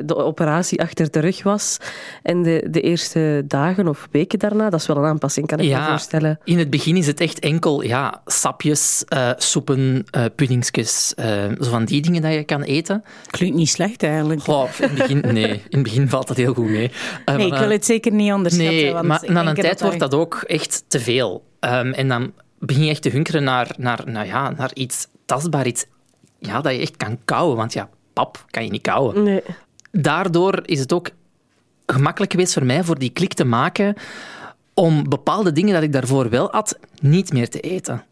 de 0.06 0.16
operatie 0.16 0.82
achter 0.82 1.12
de 1.12 1.20
rug 1.20 1.44
was 1.44 1.78
en 2.24 2.44
de, 2.44 2.68
de 2.70 2.82
eerste 2.82 3.44
dagen 3.48 3.88
of 3.88 4.08
weken 4.12 4.40
daarna? 4.40 4.70
Dat 4.70 4.80
is 4.80 4.88
wel 4.88 4.98
een 4.98 5.06
aanpassing, 5.06 5.48
kan 5.48 5.60
ik 5.60 5.66
ja, 5.66 5.80
me 5.80 5.90
voorstellen. 5.90 6.40
In 6.44 6.58
het 6.58 6.70
begin 6.70 6.98
is 6.98 7.08
het 7.08 7.20
echt 7.20 7.40
enkel 7.40 7.84
ja, 7.84 8.22
sapjes, 8.26 9.04
uh, 9.14 9.32
soepen, 9.38 10.06
uh, 10.18 10.26
puddingsjes, 10.36 11.14
zo 11.60 11.70
van 11.70 11.86
die 11.86 12.02
dingen 12.02 12.22
dat 12.22 12.34
je 12.34 12.44
kan 12.44 12.62
eten. 12.62 13.04
Klinkt 13.30 13.56
niet 13.56 13.70
slecht 13.70 14.04
eigenlijk. 14.04 14.48
Oh, 14.48 14.70
in 14.80 14.88
het 14.88 14.98
begin, 14.98 15.34
nee, 15.34 15.52
in 15.52 15.62
het 15.70 15.84
begin 15.84 16.10
valt 16.10 16.28
dat 16.28 16.38
heel 16.38 16.54
goed 16.54 16.70
mee. 16.70 16.92
nee, 17.26 17.48
ik 17.48 17.58
wil 17.58 17.70
het 17.70 17.86
zeker 17.86 18.12
niet 18.12 18.32
onderschatten. 18.32 18.76
Nee, 18.76 19.04
maar 19.04 19.24
na 19.28 19.48
een 19.48 19.56
tijd 19.56 19.82
wordt 19.82 20.00
dat 20.00 20.14
ook 20.14 20.44
echt 20.48 20.84
te 20.88 21.00
veel. 21.00 21.44
Um, 21.60 21.94
en 21.94 22.08
dan 22.08 22.32
begin 22.62 22.84
je 22.84 22.90
echt 22.90 23.02
te 23.02 23.10
hunkeren 23.10 23.44
naar, 23.44 23.76
naar, 23.78 24.02
nou 24.06 24.28
ja, 24.28 24.50
naar 24.50 24.72
iets 24.74 25.08
tastbaar, 25.26 25.68
iets 25.68 25.86
ja, 26.40 26.62
dat 26.62 26.74
je 26.74 26.80
echt 26.80 26.98
kan 26.98 27.18
kauwen. 27.26 27.58
Want 27.58 27.74
ja, 27.74 27.90
pap 28.14 28.46
kan 28.50 28.64
je 28.64 28.72
niet 28.72 28.82
kauwen. 28.82 29.24
Nee. 29.24 29.44
Daardoor 29.92 30.60
is 30.66 30.80
het 30.80 30.94
ook 30.94 31.10
gemakkelijk 31.86 32.32
geweest 32.32 32.54
voor 32.54 32.66
mij 32.66 32.84
voor 32.84 33.00
die 33.00 33.10
klik 33.10 33.34
te 33.34 33.46
maken 33.46 33.96
om 34.74 35.10
bepaalde 35.10 35.52
dingen 35.52 35.74
dat 35.74 35.84
ik 35.84 35.94
daarvoor 35.94 36.30
wel 36.30 36.48
had, 36.52 36.80
niet 37.02 37.34
meer 37.34 37.50
te 37.50 37.60
eten. 37.60 38.04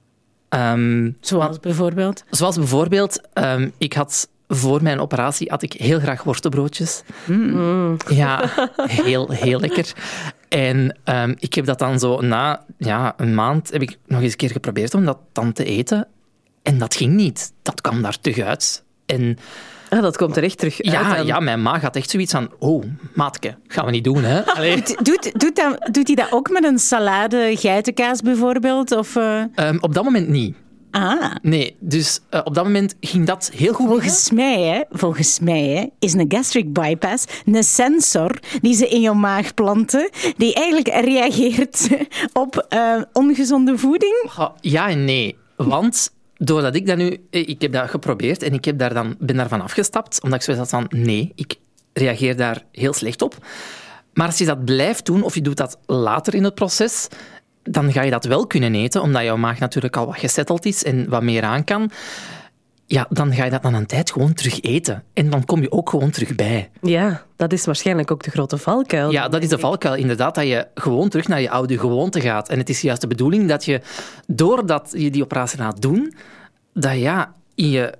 Um, 0.50 1.18
zoals 1.20 1.60
bijvoorbeeld? 1.60 2.24
Zoals 2.30 2.56
bijvoorbeeld, 2.56 3.22
um, 3.34 3.72
ik 3.78 3.94
had 3.94 4.30
voor 4.48 4.84
mijn 4.84 5.00
operatie 5.00 5.50
had 5.50 5.62
ik 5.62 5.74
heel 5.74 6.00
graag 6.00 6.24
worstenbroodjes. 6.24 7.04
Mm. 7.26 7.98
Ja, 8.08 8.50
heel, 8.76 9.30
heel 9.30 9.60
lekker. 9.60 9.94
En 10.50 10.98
um, 11.06 11.36
ik 11.40 11.54
heb 11.54 11.66
dat 11.66 11.80
dan 11.80 12.00
zo 12.00 12.22
na 12.22 12.66
ja, 12.78 13.14
een 13.18 13.36
maand 13.36 13.72
heb 13.72 13.82
ik 13.82 13.98
nog 14.08 14.22
eens 14.22 14.32
een 14.32 14.38
keer 14.38 14.52
geprobeerd 14.52 14.94
om 14.94 15.06
dat 15.06 15.18
dan 15.32 15.54
te 15.54 15.64
eten. 15.64 16.08
En 16.64 16.78
dat 16.78 16.96
ging 16.96 17.14
niet. 17.14 17.54
Dat 17.62 17.82
kwam 17.82 18.02
daar 18.02 18.20
te 18.20 18.46
uit. 18.46 18.84
En 19.06 19.38
Ah, 19.90 20.02
dat 20.02 20.18
komt 20.18 20.38
er 20.38 20.44
echt 20.44 20.58
terug 20.58 20.82
uit. 20.82 20.94
Ja, 20.94 21.18
ja, 21.18 21.40
mijn 21.40 21.62
maag 21.62 21.82
had 21.82 21.96
echt 21.96 22.10
zoiets 22.10 22.32
van, 22.32 22.50
oh, 22.60 22.84
maatke, 23.14 23.56
gaan 23.68 23.86
we 23.86 23.92
niet 23.92 24.04
doen, 24.04 24.24
hè? 24.24 24.42
Doet, 24.76 25.06
doet, 25.06 25.40
doet, 25.40 25.78
doet 25.92 26.08
hij 26.08 26.16
dat 26.16 26.32
ook 26.32 26.50
met 26.50 26.64
een 26.64 26.80
salade 26.80 27.56
geitenkaas 27.58 28.22
bijvoorbeeld? 28.22 28.92
Of, 28.92 29.16
eh, 29.16 29.44
Ehm, 29.56 29.78
op 29.80 29.94
dat 29.94 30.04
moment 30.04 30.28
niet. 30.28 30.56
Ah, 30.92 31.36
Nee, 31.42 31.76
dus 31.80 32.20
eh, 32.30 32.42
op 32.44 32.54
dat 32.54 32.64
moment 32.64 32.96
ging 33.00 33.26
dat 33.26 33.52
heel 33.54 33.74
goed. 33.74 33.88
volgens 33.88 34.32
mij, 34.32 34.62
hè, 34.62 34.82
volgens 34.90 35.40
mij 35.40 35.62
hè, 35.68 35.86
is 36.00 36.14
een 36.14 36.26
gastric 36.28 36.74
bypass 36.74 37.26
een 37.46 37.64
sensor 37.64 38.40
die 38.62 38.74
ze 38.74 38.88
in 38.88 39.02
je 39.02 39.12
maag 39.12 39.54
planten, 39.54 40.10
die 40.38 40.54
eigenlijk 40.54 40.88
reageert 40.88 41.88
op 42.34 42.66
eh, 42.70 43.02
ongezonde 43.14 43.78
voeding. 43.78 44.30
Ja, 44.38 44.54
Ja 44.62 44.90
en 44.90 45.06
nee. 45.06 45.38
Want 45.56 46.12
doordat 46.38 46.76
ik 46.76 46.88
dat 46.88 46.98
nu... 46.98 47.18
eh, 47.30 47.48
Ik 47.48 47.62
heb 47.62 47.72
dat 47.74 47.90
geprobeerd 47.90 48.44
en 48.44 48.54
ik 48.54 48.66
heb 48.66 48.78
daar 48.80 48.94
dan, 48.94 49.16
ben 49.20 49.36
daarvan 49.36 49.62
afgestapt. 49.62 50.24
Omdat 50.24 50.40
ik 50.40 50.46
zoiets 50.46 50.72
had 50.72 50.82
van, 50.90 51.00
nee, 51.02 51.32
ik 51.36 51.56
reageer 51.94 52.36
daar 52.36 52.64
heel 52.72 52.94
slecht 52.94 53.22
op. 53.22 53.38
Maar 54.14 54.28
als 54.28 54.38
je 54.38 54.46
dat 54.46 54.66
blijft 54.66 55.06
doen, 55.06 55.24
of 55.24 55.36
je 55.36 55.42
doet 55.42 55.58
dat 55.58 55.78
later 55.86 56.34
in 56.36 56.44
het 56.44 56.56
proces, 56.56 57.08
dan 57.64 57.92
ga 57.92 58.02
je 58.02 58.12
dat 58.12 58.26
wel 58.26 58.48
kunnen 58.48 58.76
eten, 58.76 59.02
omdat 59.02 59.24
jouw 59.24 59.38
maag 59.38 59.60
natuurlijk 59.60 59.98
al 59.98 60.06
wat 60.06 60.18
gesetteld 60.18 60.66
is 60.66 60.84
en 60.84 61.10
wat 61.10 61.24
meer 61.24 61.44
aan 61.44 61.64
kan. 61.64 61.92
Ja, 62.86 63.06
dan 63.10 63.34
ga 63.34 63.44
je 63.44 63.50
dat 63.52 63.62
na 63.62 63.74
een 63.74 63.86
tijd 63.86 64.12
gewoon 64.12 64.34
terug 64.34 64.62
eten. 64.62 65.04
En 65.14 65.30
dan 65.30 65.46
kom 65.46 65.62
je 65.62 65.72
ook 65.72 65.90
gewoon 65.90 66.10
terug 66.10 66.36
bij. 66.36 66.70
Ja, 66.82 67.24
dat 67.36 67.54
is 67.54 67.66
waarschijnlijk 67.66 68.12
ook 68.12 68.24
de 68.24 68.32
grote 68.32 68.58
valkuil. 68.58 69.12
Ja, 69.12 69.28
dat 69.28 69.44
is 69.44 69.50
de 69.50 69.60
valkuil. 69.60 69.96
Inderdaad, 69.96 70.36
dat 70.36 70.48
je 70.48 70.68
gewoon 70.76 71.10
terug 71.10 71.28
naar 71.28 71.42
je 71.42 71.50
oude 71.50 71.80
gewoonte 71.80 72.22
gaat. 72.22 72.50
En 72.50 72.58
het 72.58 72.70
is 72.70 72.82
juist 72.82 73.02
de 73.02 73.08
bedoeling 73.08 73.48
dat 73.50 73.66
je, 73.66 73.82
doordat 74.28 74.94
je 74.98 75.12
die 75.12 75.24
operatie 75.24 75.60
gaat 75.60 75.82
doen, 75.82 76.14
dat 76.74 76.98
ja, 76.98 77.34
in 77.56 77.70
je, 77.70 77.94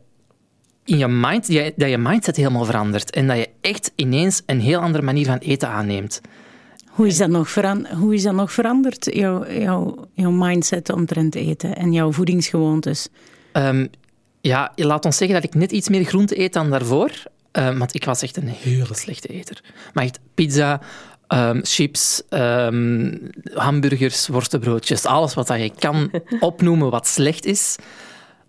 in 0.86 0.98
je 0.98 1.08
mind, 1.08 1.48
je- 1.48 1.74
dat 1.76 1.90
je 1.90 1.98
mindset 1.98 2.36
helemaal 2.36 2.66
verandert. 2.66 3.12
En 3.12 3.28
dat 3.28 3.38
je 3.38 3.50
echt 3.62 3.92
ineens 3.96 4.42
een 4.46 4.60
heel 4.62 4.80
andere 4.80 5.04
manier 5.04 5.26
van 5.26 5.38
eten 5.38 5.70
aanneemt. 5.70 6.22
Hoe 7.00 7.08
is 7.08 7.18
dat 7.18 7.30
nog, 7.30 7.50
veran- 7.50 7.88
hoe 7.88 8.14
is 8.14 8.24
dat 8.24 8.34
nog 8.34 8.52
veranderd, 8.52 9.08
jouw, 9.16 9.52
jouw, 9.52 10.08
jouw 10.14 10.32
mindset 10.32 10.90
omtrent 10.90 11.36
eten 11.36 11.76
en 11.76 11.94
jouw 11.94 12.12
voedingsgewoontes? 12.12 13.08
Ehm, 13.52 13.88
ja, 14.42 14.72
laat 14.76 15.06
ons 15.06 15.18
zeggen 15.18 15.42
dat 15.42 15.46
ik 15.46 15.56
net 15.56 15.72
iets 15.72 15.90
meer 15.90 16.04
groente 16.04 16.40
eet 16.40 16.54
dan 16.54 16.70
daarvoor. 16.70 17.12
Ehm, 17.52 17.78
want 17.78 17.96
ik 17.96 18.06
was 18.06 18.22
echt 18.22 18.38
een 18.38 18.48
hele 18.48 18.94
slechte 18.94 19.28
eter. 19.28 19.64
Maar 19.94 20.04
echt 20.04 20.20
pizza, 20.34 20.82
ehm, 21.28 21.60
chips, 21.64 22.22
ehm, 22.30 23.18
hamburgers, 23.54 24.28
worstenbroodjes, 24.28 25.06
alles 25.06 25.34
wat 25.34 25.48
dat 25.48 25.60
je 25.60 25.72
kan 25.80 26.12
opnoemen 26.40 26.90
wat 26.90 27.08
slecht 27.08 27.46
is, 27.46 27.76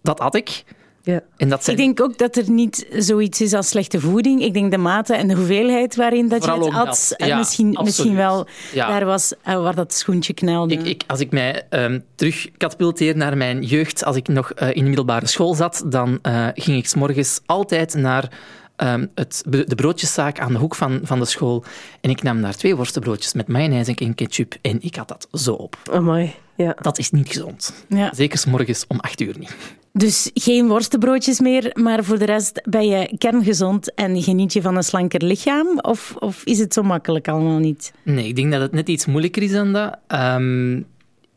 dat 0.02 0.18
had 0.18 0.34
ik. 0.34 0.64
Ja. 1.10 1.20
En 1.36 1.48
dat 1.48 1.64
zijn 1.64 1.76
Ik 1.76 1.82
denk 1.82 2.00
ook 2.00 2.18
dat 2.18 2.36
er 2.36 2.50
niet 2.50 2.86
zoiets 2.92 3.40
is 3.40 3.52
als 3.52 3.68
slechte 3.68 4.00
voeding. 4.00 4.42
Ik 4.42 4.54
denk 4.54 4.70
de 4.70 4.78
mate 4.78 5.14
en 5.14 5.28
de 5.28 5.34
hoeveelheid 5.34 5.96
waarin 5.96 6.28
dat 6.28 6.44
je 6.44 6.50
het 6.50 6.74
at. 6.74 7.14
En 7.16 7.36
misschien, 7.36 7.66
absoluut. 7.68 7.86
misschien 7.86 8.16
wel 8.16 8.46
Ja. 8.72 8.88
daar 8.88 9.04
was 9.04 9.32
eh, 9.42 9.62
waar 9.62 9.74
dat 9.74 9.94
schoentje 9.94 10.32
knelde. 10.32 10.74
Ik, 10.74 10.86
ik, 10.86 11.02
als 11.06 11.20
ik 11.20 11.30
mij 11.30 11.66
ehm 11.68 11.98
terug 12.14 12.48
katapulteer 12.56 13.16
naar 13.16 13.36
mijn 13.36 13.62
jeugd, 13.62 14.04
als 14.04 14.16
ik 14.16 14.28
nog 14.28 14.52
eh, 14.52 14.68
in 14.68 14.82
de 14.82 14.88
middelbare 14.88 15.26
school 15.26 15.54
zat, 15.54 15.82
dan 15.86 16.18
eh, 16.22 16.46
ging 16.54 16.76
ik 16.78 16.86
's 16.86 16.94
morgens 16.94 17.40
altijd 17.46 17.94
naar 17.94 18.32
ehm, 18.76 19.06
het, 19.14 19.42
de 19.46 19.74
broodjeszaak 19.74 20.40
aan 20.40 20.52
de 20.52 20.58
hoek 20.58 20.74
van, 20.74 21.00
van 21.02 21.18
de 21.18 21.24
school. 21.24 21.64
En 22.00 22.10
ik 22.10 22.22
nam 22.22 22.42
daar 22.42 22.56
twee 22.56 22.76
worstenbroodjes 22.76 23.32
met 23.32 23.48
mayonaise 23.48 23.94
en 23.94 24.14
ketchup. 24.14 24.54
En 24.62 24.78
ik 24.80 24.94
had 24.94 25.08
dat 25.08 25.28
zo 25.32 25.52
op. 25.52 25.76
Amai, 25.92 26.34
ja. 26.56 26.76
Dat 26.80 26.98
is 26.98 27.10
niet 27.10 27.28
gezond. 27.28 27.84
Ja. 27.88 28.12
Zeker 28.14 28.38
's 28.38 28.44
morgens 28.44 28.84
om 28.88 29.00
acht 29.00 29.20
uur 29.20 29.38
niet. 29.38 29.56
Dus 29.92 30.30
geen 30.34 30.68
worstenbroodjes 30.68 31.40
meer, 31.40 31.70
maar 31.74 32.04
voor 32.04 32.18
de 32.18 32.24
rest 32.24 32.60
ben 32.68 32.86
je 32.88 33.14
kerngezond 33.18 33.94
en 33.94 34.22
geniet 34.22 34.52
je 34.52 34.62
van 34.62 34.76
een 34.76 34.82
slanker 34.82 35.24
lichaam? 35.24 35.78
Of, 35.80 36.14
of 36.18 36.44
is 36.44 36.58
het 36.58 36.72
zo 36.74 36.82
makkelijk 36.82 37.28
allemaal 37.28 37.58
niet? 37.58 37.92
Nee, 38.02 38.26
ik 38.28 38.36
denk 38.36 38.52
dat 38.52 38.60
het 38.60 38.72
net 38.72 38.88
iets 38.88 39.06
moeilijker 39.06 39.42
is 39.42 39.50
dan 39.52 39.72
dat. 39.72 39.96
Ehm, 40.06 40.76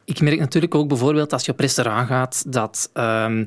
ik 0.05 0.21
merk 0.21 0.39
natuurlijk 0.39 0.75
ook 0.75 0.87
bijvoorbeeld 0.87 1.33
als 1.33 1.45
je 1.45 1.51
op 1.51 1.59
restaurant 1.59 2.07
gaat, 2.07 2.43
dat, 2.47 2.89
ehm, 2.93 3.45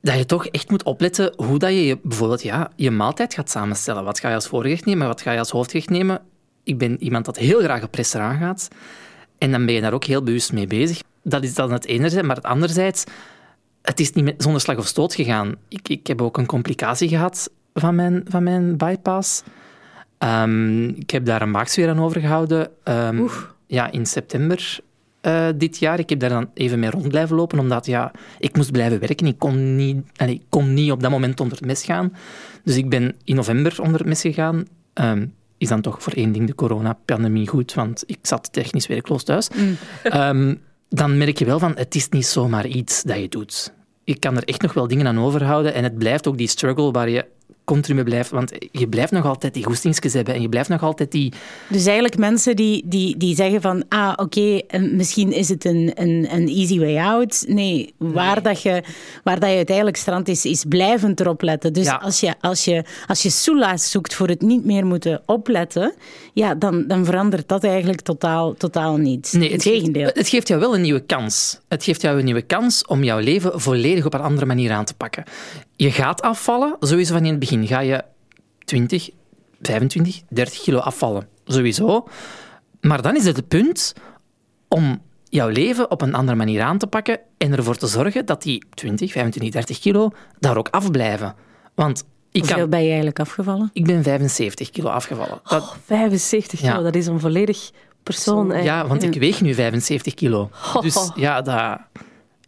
dat 0.00 0.16
je 0.18 0.26
toch 0.26 0.46
echt 0.46 0.70
moet 0.70 0.82
opletten 0.82 1.32
hoe 1.36 1.58
dat 1.58 1.70
je 1.70 1.84
je- 1.86 1.98
bijvoorbeeld 2.02 2.42
ja, 2.42 2.70
je 2.76 2.90
maaltijd 2.90 3.34
gaat 3.34 3.50
samenstellen. 3.50 4.04
Wat 4.04 4.20
ga 4.20 4.28
je 4.28 4.34
als 4.34 4.48
voorgerecht 4.48 4.84
nemen, 4.84 5.06
wat 5.06 5.20
ga 5.22 5.32
je 5.32 5.38
als 5.38 5.50
hoofdgerecht 5.50 5.90
nemen? 5.90 6.20
Ik 6.64 6.78
ben 6.78 7.02
iemand 7.02 7.24
dat 7.24 7.36
heel 7.38 7.60
graag 7.60 7.82
op 7.82 7.94
restaurant 7.94 8.38
gaat. 8.38 8.68
En 9.38 9.50
dan 9.50 9.66
ben 9.66 9.74
je 9.74 9.80
daar 9.80 9.92
ook 9.92 10.04
heel 10.04 10.22
bewust 10.22 10.52
mee 10.52 10.66
bezig. 10.66 11.02
Dat 11.22 11.42
is 11.44 11.54
dan 11.54 11.72
het 11.72 11.86
ene, 11.86 12.22
maar 12.22 12.36
het 12.36 12.44
anderzijds, 12.44 13.04
het 13.84 14.00
is 14.00 14.12
niet 14.12 14.34
zonder 14.38 14.60
slag 14.60 14.76
of 14.76 14.86
stoot 14.86 15.14
gegaan. 15.14 15.54
Ik, 15.68 15.88
ik 15.88 16.06
heb 16.06 16.22
ook 16.22 16.38
een 16.38 16.46
complicatie 16.46 17.08
gehad 17.08 17.50
van 17.74 17.94
mijn, 17.94 18.24
van 18.28 18.42
mijn 18.42 18.76
bypass. 18.76 19.42
Ehm, 20.18 20.88
ik 20.88 21.10
heb 21.10 21.24
daar 21.24 21.42
een 21.42 21.50
maagsfeer 21.50 21.88
aan 21.88 22.00
overgehouden. 22.00 22.70
Ehm, 22.82 23.26
ja, 23.66 23.90
in 23.90 24.06
september 24.06 24.80
eh, 25.20 25.48
dit 25.56 25.78
jaar. 25.78 25.98
Ik 25.98 26.08
heb 26.08 26.20
daar 26.20 26.30
dan 26.30 26.50
even 26.54 26.78
mee 26.78 26.90
rond 26.90 27.08
blijven 27.08 27.36
lopen, 27.36 27.58
omdat 27.58 27.86
ja, 27.86 28.12
ik 28.38 28.56
moest 28.56 28.72
blijven 28.72 29.00
werken. 29.00 29.26
Ik 29.26 29.38
kon 29.38 29.76
niet, 29.76 30.06
allee, 30.16 30.34
ik 30.34 30.46
kon 30.48 30.74
niet 30.74 30.90
op 30.90 31.02
dat 31.02 31.10
moment 31.10 31.40
onder 31.40 31.56
het 31.56 31.66
mes 31.66 31.84
gaan. 31.84 32.12
Dus 32.62 32.76
ik 32.76 32.88
ben 32.88 33.14
in 33.24 33.34
november 33.34 33.76
onder 33.80 33.98
het 33.98 34.08
mes 34.08 34.20
gegaan. 34.20 34.64
Ehm, 34.92 35.26
is 35.58 35.68
dan 35.68 35.80
toch 35.80 36.02
voor 36.02 36.12
één 36.12 36.32
ding 36.32 36.46
de 36.46 36.54
coronapandemie 36.54 37.48
goed, 37.48 37.74
want 37.74 38.02
ik 38.06 38.18
zat 38.22 38.52
technisch 38.52 38.86
werkloos 38.86 39.24
thuis. 39.24 39.48
Ehm, 40.02 40.54
dan 40.94 41.18
merk 41.18 41.38
je 41.38 41.44
wel 41.44 41.58
van, 41.58 41.76
het 41.76 41.94
is 41.94 42.08
niet 42.08 42.26
zomaar 42.26 42.66
iets 42.66 43.02
dat 43.02 43.18
je 43.18 43.28
doet. 43.28 43.72
Je 44.04 44.18
kan 44.18 44.36
er 44.36 44.44
echt 44.44 44.62
nog 44.62 44.72
wel 44.72 44.88
dingen 44.88 45.06
aan 45.06 45.18
overhouden 45.18 45.74
en 45.74 45.82
het 45.82 45.98
blijft 45.98 46.26
ook 46.26 46.38
die 46.38 46.48
struggle 46.48 46.90
waar 46.90 47.08
je 47.08 47.24
continu 47.64 47.94
mee 47.94 48.04
blijft, 48.04 48.30
want 48.30 48.52
je 48.72 48.88
blijft 48.88 49.12
nog 49.12 49.24
altijd 49.26 49.54
die 49.54 49.64
goestingsjes 49.64 50.12
hebben 50.12 50.34
en 50.34 50.40
je 50.42 50.48
blijft 50.48 50.68
nog 50.68 50.82
altijd 50.82 51.12
die... 51.12 51.32
Dus 51.68 51.84
eigenlijk 51.84 52.16
mensen 52.18 52.56
die, 52.56 52.82
die, 52.86 53.16
die 53.16 53.34
zeggen 53.34 53.60
van, 53.60 53.84
ah, 53.88 54.12
oké, 54.16 54.60
misschien 54.78 55.32
is 55.32 55.48
het 55.48 55.64
een, 55.64 55.90
een, 55.94 56.26
een 56.30 56.48
easy 56.48 56.78
way 56.78 56.96
out. 56.98 57.44
Nee, 57.48 57.94
waar, 57.98 58.42
Dat 58.42 58.62
je, 58.62 58.82
waar 59.24 59.40
dat 59.40 59.50
je 59.50 59.56
uiteindelijk 59.56 59.96
strandt 59.96 60.28
is, 60.28 60.44
is 60.44 60.64
blijvend 60.68 61.20
erop 61.20 61.42
letten. 61.42 61.72
Dus 61.72 61.84
Ja. 61.86 61.94
als 62.02 62.20
je, 62.20 62.34
als 62.40 62.64
je, 62.64 62.84
als 63.06 63.22
je 63.22 63.30
soelaas 63.30 63.90
zoekt 63.90 64.14
voor 64.14 64.28
het 64.28 64.40
niet 64.42 64.64
meer 64.64 64.86
moeten 64.86 65.22
opletten, 65.26 65.94
ja, 66.32 66.54
dan, 66.54 66.84
dan 66.88 67.04
verandert 67.04 67.48
dat 67.48 67.64
eigenlijk 67.64 68.00
totaal, 68.00 68.54
totaal 68.54 68.96
niet. 68.96 69.32
Nee, 69.32 69.52
het 69.52 69.64
Integendeel. 69.66 70.02
geeft, 70.04 70.16
het 70.16 70.28
geeft 70.28 70.48
jou 70.48 70.60
wel 70.60 70.74
een 70.74 70.80
nieuwe 70.82 71.00
kans. 71.06 71.60
Het 71.68 71.84
geeft 71.84 72.00
jou 72.02 72.18
een 72.18 72.24
nieuwe 72.24 72.42
kans 72.42 72.86
om 72.86 73.04
jouw 73.04 73.18
leven 73.18 73.60
volledig 73.60 74.04
op 74.06 74.14
een 74.14 74.20
andere 74.20 74.46
manier 74.46 74.72
aan 74.72 74.84
te 74.84 74.94
pakken. 74.94 75.24
Je 75.76 75.90
gaat 75.90 76.22
afvallen, 76.22 76.76
sowieso 76.80 77.12
van 77.14 77.24
in 77.24 77.30
het 77.30 77.38
begin. 77.38 77.53
Ga 77.62 77.80
je 77.80 78.04
20, 78.64 79.10
25, 79.62 80.22
30 80.28 80.62
kilo 80.62 80.78
afvallen. 80.78 81.28
Sowieso. 81.44 82.08
Maar 82.80 83.02
dan 83.02 83.16
is 83.16 83.24
het 83.24 83.36
het 83.36 83.48
punt 83.48 83.92
om 84.68 85.02
jouw 85.28 85.48
leven 85.48 85.90
op 85.90 86.00
een 86.00 86.14
andere 86.14 86.36
manier 86.36 86.62
aan 86.62 86.78
te 86.78 86.86
pakken 86.86 87.18
en 87.38 87.52
ervoor 87.56 87.76
te 87.76 87.86
zorgen 87.86 88.26
dat 88.26 88.42
die 88.42 88.64
20, 88.74 89.12
25, 89.12 89.52
30 89.52 89.78
kilo 89.78 90.10
daar 90.38 90.56
ook 90.56 90.68
afblijven. 90.68 91.34
Want 91.74 92.04
ik, 92.30 92.40
Hoeveel 92.40 92.58
kan, 92.58 92.70
ben 92.70 92.80
je 92.80 92.86
eigenlijk 92.86 93.18
afgevallen? 93.20 93.70
ik 93.72 93.84
ben 93.86 94.02
75 94.02 94.70
kilo 94.70 94.88
afgevallen. 94.88 95.40
Dat, 95.44 95.62
Oh, 95.62 95.72
75 95.84 96.60
kilo, 96.60 96.72
Ja. 96.72 96.80
dat 96.80 96.94
is 96.94 97.06
een 97.06 97.20
volledig 97.20 97.70
persoon. 98.02 98.50
hè. 98.50 98.58
Ja, 98.60 98.86
want 98.86 99.02
ik 99.02 99.14
weeg 99.14 99.40
nu 99.40 99.54
75 99.54 100.14
kilo. 100.14 100.50
Dus 100.80 101.10
ja, 101.14 101.42
dat 101.42 101.78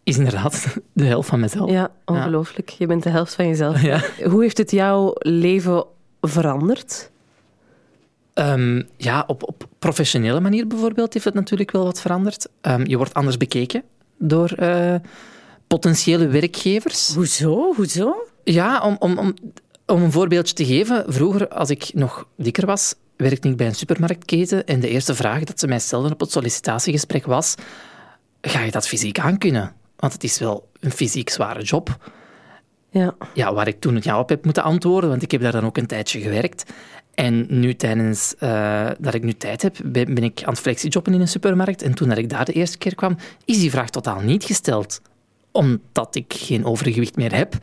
is 0.06 0.18
inderdaad 0.18 0.66
de 0.92 1.04
helft 1.04 1.28
van 1.28 1.40
mezelf. 1.40 1.70
Ja, 1.70 1.90
ongelooflijk. 2.04 2.68
Je 2.68 2.86
bent 2.86 3.02
de 3.02 3.10
helft 3.10 3.34
van 3.34 3.46
jezelf. 3.48 3.82
Ja. 3.82 4.00
Hoe 4.24 4.42
heeft 4.42 4.58
het 4.58 4.70
jouw 4.70 5.12
leven 5.18 5.84
veranderd? 6.20 7.10
Ehm, 8.34 8.82
ja, 8.96 9.24
op, 9.26 9.48
op 9.48 9.68
professionele 9.78 10.40
manier 10.40 10.66
bijvoorbeeld 10.66 11.12
heeft 11.12 11.24
het 11.24 11.34
natuurlijk 11.34 11.70
wel 11.70 11.84
wat 11.84 12.00
veranderd. 12.00 12.48
Ehm, 12.60 12.86
je 12.86 12.96
wordt 12.96 13.14
anders 13.14 13.36
bekeken 13.36 13.82
door 14.18 14.50
eh, 14.50 14.94
potentiële 15.66 16.26
werkgevers. 16.26 17.14
Hoezo? 17.14 17.74
Hoezo? 17.74 18.26
Ja, 18.44 18.80
om, 18.80 18.96
om, 18.98 19.18
om, 19.18 19.34
om 19.86 20.02
een 20.02 20.12
voorbeeldje 20.12 20.54
te 20.54 20.64
geven. 20.64 21.04
Vroeger, 21.06 21.48
als 21.48 21.70
ik 21.70 21.90
nog 21.94 22.26
dikker 22.36 22.66
was, 22.66 22.94
werkte 23.16 23.48
ik 23.48 23.56
bij 23.56 23.66
een 23.66 23.74
supermarktketen 23.74 24.66
en 24.66 24.80
de 24.80 24.88
eerste 24.88 25.14
vraag 25.14 25.44
dat 25.44 25.60
ze 25.60 25.66
mij 25.66 25.78
stelden 25.78 26.12
op 26.12 26.20
het 26.20 26.30
sollicitatiegesprek 26.30 27.26
was 27.26 27.54
ga 28.40 28.60
je 28.60 28.70
dat 28.70 28.88
fysiek 28.88 29.18
aankunnen? 29.18 29.72
Want 29.96 30.12
het 30.12 30.24
is 30.24 30.38
wel 30.38 30.68
een 30.80 30.90
fysiek 30.90 31.30
zware 31.30 31.62
job. 31.62 32.10
Ja. 32.90 33.14
ja, 33.34 33.54
waar 33.54 33.68
ik 33.68 33.80
toen 33.80 33.94
het 33.94 34.04
ja 34.04 34.18
op 34.18 34.28
heb 34.28 34.44
moeten 34.44 34.62
antwoorden, 34.62 35.10
want 35.10 35.22
ik 35.22 35.30
heb 35.30 35.40
daar 35.40 35.52
dan 35.52 35.64
ook 35.64 35.76
een 35.76 35.86
tijdje 35.86 36.20
gewerkt. 36.20 36.72
En 37.14 37.46
nu 37.48 37.74
tijdens 37.74 38.34
eh, 38.38 38.90
dat 38.98 39.14
ik 39.14 39.22
nu 39.22 39.32
tijd 39.32 39.62
heb, 39.62 39.76
ben, 39.84 40.14
ben 40.14 40.24
ik 40.24 40.42
aan 40.42 40.52
het 40.52 40.60
flexijobben 40.60 41.14
in 41.14 41.20
een 41.20 41.28
supermarkt. 41.28 41.82
En 41.82 41.94
toen 41.94 42.08
dat 42.08 42.18
ik 42.18 42.28
daar 42.28 42.44
de 42.44 42.52
eerste 42.52 42.78
keer 42.78 42.94
kwam, 42.94 43.16
is 43.44 43.58
die 43.58 43.70
vraag 43.70 43.90
totaal 43.90 44.20
niet 44.20 44.44
gesteld. 44.44 45.00
Omdat 45.52 46.14
ik 46.14 46.34
geen 46.36 46.64
overgewicht 46.64 47.16
meer 47.16 47.34
heb. 47.34 47.54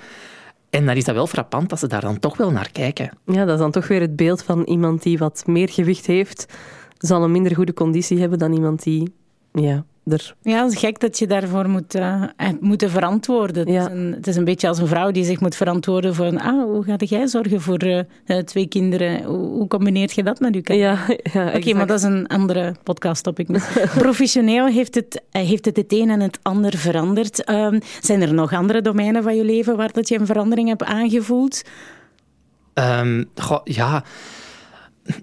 En 0.70 0.86
dan 0.86 0.96
is 0.96 1.04
dat 1.04 1.16
wel 1.16 1.28
frappant 1.28 1.70
dat 1.70 1.80
ze 1.80 1.88
daar 1.88 2.02
dan 2.02 2.20
toch 2.20 2.38
wel 2.38 2.52
naar 2.52 2.72
kijken. 2.72 3.18
ja, 3.26 3.46
dat 3.46 3.54
is 3.54 3.60
dan 3.60 3.72
toch 3.72 3.88
weer 3.88 4.02
het 4.02 4.16
beeld 4.16 4.44
van 4.44 4.64
iemand 4.64 5.04
die 5.04 5.18
wat 5.18 5.44
meer 5.46 5.70
gewicht 5.70 6.06
heeft, 6.06 6.54
zal 6.98 7.24
een 7.24 7.32
minder 7.32 7.56
goede 7.56 7.74
conditie 7.74 8.20
hebben 8.20 8.40
dan 8.40 8.54
iemand 8.54 8.84
die 8.84 9.14
ja, 9.52 9.86
er. 10.06 10.36
Ja, 10.42 10.64
het 10.64 10.72
is 10.72 10.80
gek 10.80 11.00
dat 11.00 11.20
je 11.20 11.28
daarvoor 11.28 11.70
moet, 11.70 11.96
uh, 11.96 12.24
moeten 12.60 12.90
verantwoorden. 12.90 13.72
Ja. 13.72 13.82
Het, 13.82 13.92
is 13.92 13.98
een, 13.98 14.14
het, 14.14 14.28
is 14.28 14.36
een, 14.36 14.44
beetje 14.44 14.68
als 14.68 14.78
een 14.78 14.88
vrouw 14.88 15.12
die 15.12 15.24
zich 15.24 15.40
moet 15.40 15.56
verantwoorden 15.56 16.16
voor... 16.16 16.40
Ah, 16.40 16.64
hoe 16.64 16.84
ga 16.84 16.96
jij 16.98 17.28
zorgen 17.28 17.62
voor 17.62 17.84
uh, 17.84 18.38
twee 18.38 18.68
kinderen? 18.68 19.24
Hoe, 19.24 19.48
hoe, 19.48 19.68
combineert 19.68 20.14
je 20.14 20.24
dat 20.24 20.40
met 20.40 20.56
je 20.56 20.62
kinderen? 20.62 20.92
Ja, 20.92 21.16
ja 21.34 21.48
Oké, 21.48 21.58
okay, 21.58 21.74
maar 21.74 21.88
dat 21.88 21.98
is 21.98 22.04
een 22.04 22.28
andere 22.28 22.76
podcast 22.84 23.24
topic. 23.24 23.48
Professioneel 23.98 24.66
heeft 24.66 24.96
het, 24.96 25.22
heeft 25.32 25.66
het 25.66 25.78
het 25.78 25.94
een 25.94 26.10
en 26.10 26.20
het 26.20 26.40
ander 26.42 26.78
veranderd. 26.78 27.50
Um, 27.50 27.80
zijn 28.02 28.22
er 28.22 28.34
nog 28.34 28.54
andere 28.54 28.82
domeinen 28.82 29.24
van 29.24 29.36
je 29.36 29.44
leven 29.44 29.78
waar 29.78 29.92
dat 29.92 30.08
je 30.08 30.20
een 30.20 30.26
verandering 30.26 30.68
hebt 30.68 30.84
aangevoeld? 30.84 31.62
Um, 32.74 33.30
goh, 33.36 33.62
ja... 33.64 34.04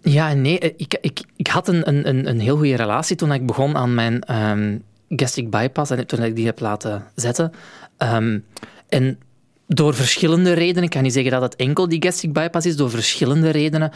Ja 0.03 0.33
nee. 0.33 0.59
Ik, 0.59 0.99
ik, 1.01 1.21
ik 1.37 1.47
had 1.47 1.69
een, 1.69 1.89
een, 1.89 2.29
een 2.29 2.41
heel 2.41 2.57
goede 2.57 2.77
relatie 2.77 3.17
toen 3.17 3.33
ik 3.33 3.47
begon 3.47 3.77
aan 3.77 3.95
mijn 3.95 4.37
um, 4.51 4.83
gastric 5.09 5.51
bypass 5.51 5.91
en 5.91 6.07
toen 6.07 6.23
ik 6.23 6.37
die 6.37 6.47
heb 6.47 6.61
laten 6.61 7.05
zetten. 7.15 7.53
Um, 7.99 8.45
en 8.89 9.19
door 9.67 9.95
verschillende 9.95 10.53
redenen, 10.53 10.83
ik 10.83 10.91
kan 10.91 11.03
niet 11.03 11.13
zeggen 11.13 11.33
dat 11.33 11.43
het 11.43 11.57
enkel 11.57 11.89
die 11.89 12.03
gastric 12.03 12.33
bypass 12.33 12.67
is, 12.67 12.77
door 12.77 12.91
verschillende 12.91 13.51
redenen 13.51 13.93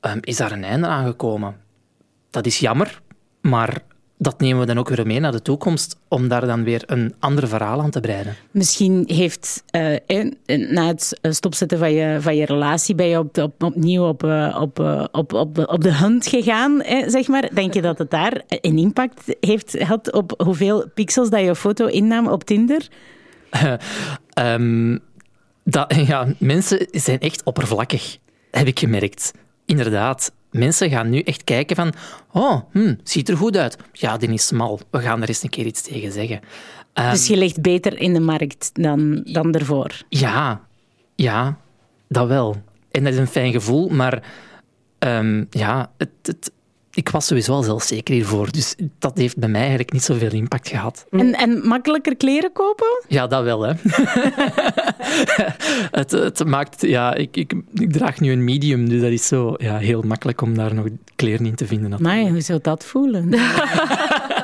um, 0.00 0.18
is 0.20 0.36
daar 0.36 0.52
een 0.52 0.64
einde 0.64 0.86
aan 0.86 1.06
gekomen. 1.06 1.56
Dat 2.30 2.46
is 2.46 2.58
jammer, 2.58 3.00
maar 3.40 3.82
dat 4.18 4.40
nemen 4.40 4.60
we 4.60 4.66
dan 4.66 4.78
ook 4.78 4.88
weer 4.88 5.06
mee 5.06 5.20
naar 5.20 5.32
de 5.32 5.42
toekomst, 5.42 5.96
om 6.08 6.28
daar 6.28 6.46
dan 6.46 6.64
weer 6.64 6.82
een 6.86 7.14
ander 7.18 7.48
verhaal 7.48 7.80
aan 7.80 7.90
te 7.90 8.00
breiden. 8.00 8.36
Misschien 8.50 9.04
heeft 9.06 9.64
uh, 9.76 10.30
na 10.68 10.86
het 10.86 11.18
stopzetten 11.22 11.78
van 11.78 11.92
je, 11.92 12.20
van 12.20 12.36
je 12.36 12.44
relatie, 12.44 12.94
ben 12.94 13.06
je 13.06 13.18
op, 13.18 13.38
op, 13.38 13.62
opnieuw 13.62 14.08
op, 14.08 14.24
uh, 14.24 14.56
op, 14.60 14.78
op, 15.12 15.32
op, 15.32 15.68
op 15.68 15.82
de 15.82 15.94
hunt 15.94 16.26
gegaan, 16.26 16.82
zeg 17.06 17.28
maar. 17.28 17.50
Denk 17.54 17.74
je 17.74 17.82
dat 17.82 17.98
het 17.98 18.10
daar 18.10 18.42
een 18.48 18.78
impact 18.78 19.36
heeft 19.40 19.70
gehad 19.78 20.12
op 20.12 20.34
hoeveel 20.44 20.88
pixels 20.94 21.30
dat 21.30 21.40
je 21.40 21.54
foto 21.54 21.86
innam 21.86 22.28
op 22.28 22.44
Tinder? 22.44 22.88
um, 24.38 24.98
dat, 25.64 25.94
ja, 26.06 26.26
mensen 26.38 26.86
zijn 26.90 27.20
echt 27.20 27.44
oppervlakkig, 27.44 28.18
heb 28.50 28.66
ik 28.66 28.78
gemerkt. 28.78 29.32
Inderdaad, 29.64 30.32
mensen 30.58 30.90
gaan 30.90 31.10
nu 31.10 31.20
echt 31.20 31.44
kijken 31.44 31.76
van 31.76 31.92
oh, 32.32 32.60
hm, 32.72 32.94
ziet 33.02 33.28
er 33.28 33.36
goed 33.36 33.56
uit. 33.56 33.76
Ja, 33.92 34.16
die 34.16 34.32
is 34.32 34.46
smal. 34.46 34.80
We 34.90 35.00
gaan 35.00 35.22
er 35.22 35.28
eens 35.28 35.42
een 35.42 35.50
keer 35.50 35.66
iets 35.66 35.82
tegen 35.82 36.12
zeggen. 36.12 36.40
Um, 36.94 37.10
dus 37.10 37.26
je 37.26 37.36
ligt 37.36 37.60
beter 37.60 38.00
in 38.00 38.14
de 38.14 38.20
markt 38.20 38.70
dan, 38.72 39.20
dan 39.24 39.54
ervoor? 39.54 40.02
Ja, 40.08 40.60
ja, 41.14 41.58
dat 42.08 42.28
wel. 42.28 42.56
En 42.90 43.04
dat 43.04 43.12
is 43.12 43.18
een 43.18 43.26
fijn 43.26 43.52
gevoel, 43.52 43.88
maar 43.88 44.22
um, 44.98 45.46
ja, 45.50 45.90
het, 45.96 46.10
het, 46.22 46.52
ik 46.96 47.08
was 47.08 47.26
sowieso 47.26 47.52
al 47.52 47.62
zelfzeker 47.62 48.14
hiervoor. 48.14 48.50
Dus 48.50 48.74
dat 48.98 49.18
heeft 49.18 49.36
bij 49.36 49.48
mij 49.48 49.60
eigenlijk 49.60 49.92
niet 49.92 50.02
zoveel 50.02 50.30
impact 50.30 50.68
gehad. 50.68 51.06
En, 51.10 51.34
en 51.34 51.66
makkelijker 51.66 52.16
kleren 52.16 52.52
kopen? 52.52 53.04
Ja, 53.08 53.26
dat 53.26 53.44
wel, 53.44 53.62
hè. 53.62 53.72
het, 56.00 56.10
het, 56.10 56.44
maakt... 56.44 56.80
Ja, 56.80 57.14
ik, 57.14 57.36
ik, 57.36 57.54
ik, 57.74 57.92
draag 57.92 58.20
nu 58.20 58.32
een 58.32 58.44
medium, 58.44 58.88
dus 58.88 59.00
dat 59.00 59.10
is 59.10 59.26
zo 59.26 59.54
ja, 59.56 59.78
heel 59.78 60.02
makkelijk 60.02 60.40
om 60.40 60.54
daar 60.54 60.74
nog 60.74 60.86
kleren 61.16 61.46
in 61.46 61.54
te 61.54 61.66
vinden. 61.66 62.02
Maar 62.02 62.18
hoe 62.18 62.40
zou 62.40 62.58
dat 62.62 62.84
voelen? 62.84 63.28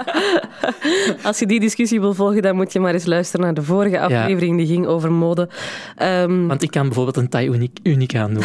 Als 1.28 1.38
je 1.38 1.46
die 1.46 1.60
discussie 1.60 2.00
wil 2.00 2.14
volgen, 2.14 2.42
dan 2.42 2.56
moet 2.56 2.72
je 2.72 2.80
maar 2.80 2.92
eens 2.92 3.06
luisteren 3.06 3.44
naar 3.44 3.54
de 3.54 3.62
vorige 3.62 4.00
aflevering. 4.00 4.56
Die 4.56 4.66
ging 4.66 4.86
over 4.86 5.12
mode. 5.12 5.48
Um... 6.02 6.48
Want 6.48 6.62
ik 6.62 6.70
kan 6.70 6.82
bijvoorbeeld 6.82 7.16
een 7.16 7.28
taille 7.28 7.54
uniek, 7.54 7.78
uniek 7.82 8.14
aandoen. 8.14 8.44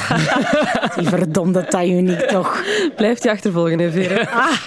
die 0.98 1.08
verdomde 1.08 1.66
taille 1.66 1.98
uniek 1.98 2.20
toch. 2.20 2.64
Blijft 2.96 3.24
je 3.24 3.32
achtervolgen, 3.32 3.80
hè, 3.80 3.92
Vera? 3.92 4.22
Ah. 4.22 4.58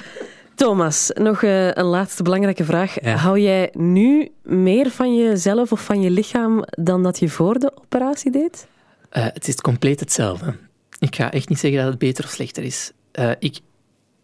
Thomas, 0.54 1.10
nog 1.14 1.42
uh, 1.42 1.66
een 1.72 1.84
laatste 1.84 2.22
belangrijke 2.22 2.64
vraag. 2.64 2.94
Hou 3.04 3.38
jij 3.38 3.70
nu 3.72 4.30
meer 4.42 4.90
van 4.90 5.16
jezelf 5.16 5.72
of 5.72 5.84
van 5.84 6.00
je 6.00 6.10
lichaam 6.10 6.64
dan 6.70 7.02
dat 7.02 7.18
je 7.18 7.28
voor 7.28 7.58
de 7.58 7.72
operatie 7.82 8.30
deed? 8.30 8.66
Uh, 9.12 9.24
het 9.24 9.48
is 9.48 9.54
compleet 9.54 10.00
hetzelfde. 10.00 10.54
Ik 10.98 11.16
ga 11.16 11.32
echt 11.32 11.48
niet 11.48 11.58
zeggen 11.58 11.80
dat 11.80 11.88
het 11.88 11.98
beter 11.98 12.24
of 12.24 12.30
slechter 12.30 12.62
is. 12.62 12.92
Uh, 13.18 13.30
ik 13.38 13.58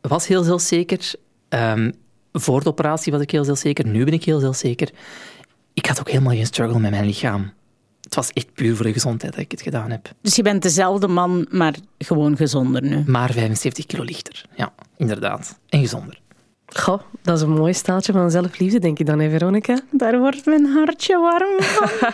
was 0.01 0.27
heel 0.27 0.43
zelfzeker. 0.43 1.15
Um, 1.49 1.93
voor 2.41 2.63
de 2.63 2.69
operatie 2.69 3.13
was 3.13 3.21
ik 3.21 3.31
heel 3.31 3.45
zelfzeker. 3.45 3.87
Nu 3.87 4.05
ben 4.05 4.13
ik 4.13 4.25
heel 4.25 4.41
zelfzeker. 4.41 4.91
Ik 5.75 5.87
had 5.87 6.01
ook 6.01 6.11
helemaal 6.11 6.35
geen 6.35 6.47
struggle 6.47 6.79
met 6.79 6.91
mijn 6.91 7.07
lichaam. 7.07 7.53
Het 8.01 8.15
was 8.15 8.31
echt 8.33 8.53
puur 8.55 8.77
voor 8.77 8.85
de 8.85 8.93
gezondheid 8.93 9.33
dat 9.33 9.43
ik 9.43 9.51
het 9.51 9.63
gedaan 9.63 9.91
heb. 9.91 10.13
Dus 10.21 10.37
je 10.37 10.43
bent 10.43 10.63
dezelfde 10.63 11.09
man, 11.09 11.47
maar 11.51 11.75
gewoon 11.99 12.37
gezonder 12.37 12.83
nu? 12.83 13.03
Maar 13.07 13.33
75 13.33 13.87
kilo 13.87 14.03
lichter. 14.03 14.45
Ja, 14.57 14.73
inderdaad. 14.97 15.59
En 15.69 15.81
gezonder. 15.81 16.21
Goh, 16.75 17.01
dat 17.23 17.37
is 17.37 17.43
een 17.43 17.53
mooi 17.53 17.75
staaltje 17.75 18.13
van 18.13 18.31
zelfliefde, 18.31 18.79
denk 18.79 18.99
je 18.99 19.05
dan, 19.05 19.19
hè, 19.19 19.31
Veronica? 19.31 19.79
Daar 19.91 20.19
wordt 20.19 20.47
mijn 20.47 20.67
hartje 20.67 21.19
warm 21.19 21.63
van. 21.63 22.09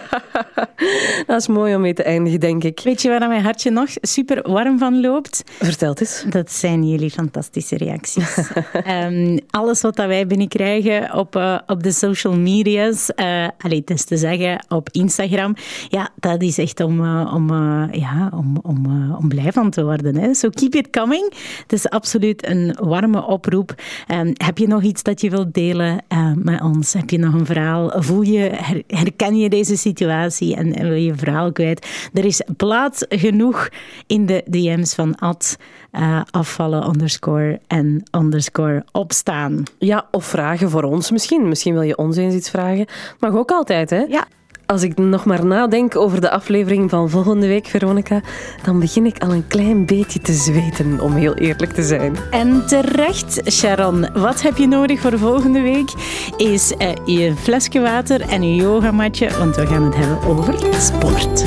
dat 1.26 1.40
is 1.40 1.48
mooi 1.48 1.74
om 1.74 1.80
mee 1.80 1.94
te 1.94 2.02
eindigen, 2.02 2.40
denk 2.40 2.64
ik. 2.64 2.80
Weet 2.84 3.02
je 3.02 3.08
waar 3.08 3.28
mijn 3.28 3.42
hartje 3.42 3.70
nog 3.70 3.88
super 4.00 4.50
warm 4.50 4.78
van 4.78 5.00
loopt? 5.00 5.42
Vertel 5.58 5.88
het 5.88 6.00
eens. 6.00 6.24
Dat 6.28 6.52
zijn 6.52 6.88
jullie 6.88 7.10
fantastische 7.10 7.76
reacties. 7.76 8.50
um, 8.86 9.38
alles 9.50 9.80
wat 9.80 9.96
dat 9.96 10.06
wij 10.06 10.26
binnenkrijgen 10.26 11.14
op, 11.14 11.36
uh, 11.36 11.58
op 11.66 11.82
de 11.82 11.92
social 11.92 12.36
media's, 12.36 13.10
uh, 13.16 13.48
allee, 13.58 13.78
het 13.78 13.90
is 13.90 14.04
te 14.04 14.16
zeggen 14.16 14.64
op 14.68 14.88
Instagram, 14.90 15.54
ja, 15.88 16.10
dat 16.16 16.42
is 16.42 16.58
echt 16.58 16.80
om, 16.80 17.00
uh, 17.00 17.32
om, 17.34 17.52
ja, 17.92 18.30
om, 18.34 18.58
om, 18.62 19.12
om 19.14 19.28
blij 19.28 19.52
van 19.52 19.70
te 19.70 19.84
worden. 19.84 20.16
Hè. 20.16 20.34
So 20.34 20.48
keep 20.48 20.74
it 20.74 20.90
coming. 20.90 21.32
Het 21.62 21.72
is 21.72 21.88
absoluut 21.88 22.46
een 22.46 22.76
warme 22.80 23.26
oproep. 23.26 23.74
Um, 24.08 24.32
heb 24.44 24.58
je 24.58 24.66
nog 24.66 24.82
iets 24.82 25.02
dat 25.02 25.20
je 25.20 25.30
wilt 25.30 25.54
delen 25.54 26.04
uh, 26.08 26.32
met 26.34 26.62
ons? 26.62 26.92
Heb 26.92 27.10
je 27.10 27.18
nog 27.18 27.34
een 27.34 27.46
verhaal? 27.46 27.92
Voel 28.02 28.22
je, 28.22 28.50
herken 28.86 29.36
je 29.36 29.48
deze 29.48 29.76
situatie 29.76 30.56
en, 30.56 30.72
wil 30.72 30.92
je 30.92 31.14
verhaal 31.14 31.52
kwijt? 31.52 32.10
Er 32.12 32.24
is 32.24 32.42
plaats 32.56 33.04
genoeg 33.08 33.68
in 34.06 34.26
de 34.26 34.42
DM's 34.46 34.94
van 34.94 35.18
Ad. 35.18 35.56
Uh, 35.92 36.20
afvallen 36.30 36.88
underscore 36.88 37.60
en 37.66 38.02
underscore 38.18 38.84
opstaan. 38.92 39.62
Ja, 39.78 40.08
of 40.10 40.24
vragen 40.24 40.70
voor 40.70 40.82
ons 40.82 41.10
misschien. 41.10 41.48
Misschien 41.48 41.72
wil 41.72 41.82
je 41.82 41.96
ons 41.96 42.16
eens 42.16 42.34
iets 42.34 42.50
vragen. 42.50 42.86
Mag 43.18 43.34
ook 43.34 43.50
altijd, 43.50 43.90
hè? 43.90 44.00
Ja. 44.00 44.26
Als 44.72 44.82
ik 44.82 44.98
nog 44.98 45.24
maar 45.24 45.44
nadenk 45.46 45.96
over 45.96 46.20
de 46.20 46.30
aflevering 46.30 46.90
van 46.90 47.10
volgende 47.10 47.46
week, 47.46 47.66
Veronica, 47.66 48.20
dan 48.64 48.80
begin 48.80 49.06
ik 49.06 49.18
al 49.18 49.32
een 49.32 49.46
klein 49.46 49.86
beetje 49.86 50.20
te 50.20 50.32
zweten, 50.32 51.00
om 51.00 51.12
heel 51.14 51.34
eerlijk 51.34 51.72
te 51.72 51.82
zijn. 51.82 52.16
En 52.30 52.66
terecht, 52.66 53.52
Sharon. 53.52 54.06
Wat 54.12 54.42
heb 54.42 54.56
je 54.56 54.66
nodig 54.66 55.00
voor 55.00 55.18
volgende 55.18 55.60
week? 55.60 55.90
Is 56.36 56.72
uh, 56.78 56.88
je 57.04 57.34
flesje 57.36 57.80
water 57.80 58.20
en 58.20 58.42
je 58.42 58.54
yogamatje, 58.54 59.28
want 59.38 59.56
we 59.56 59.66
gaan 59.66 59.82
het 59.82 59.96
hebben 59.96 60.22
over 60.22 60.54
sport. 60.80 61.44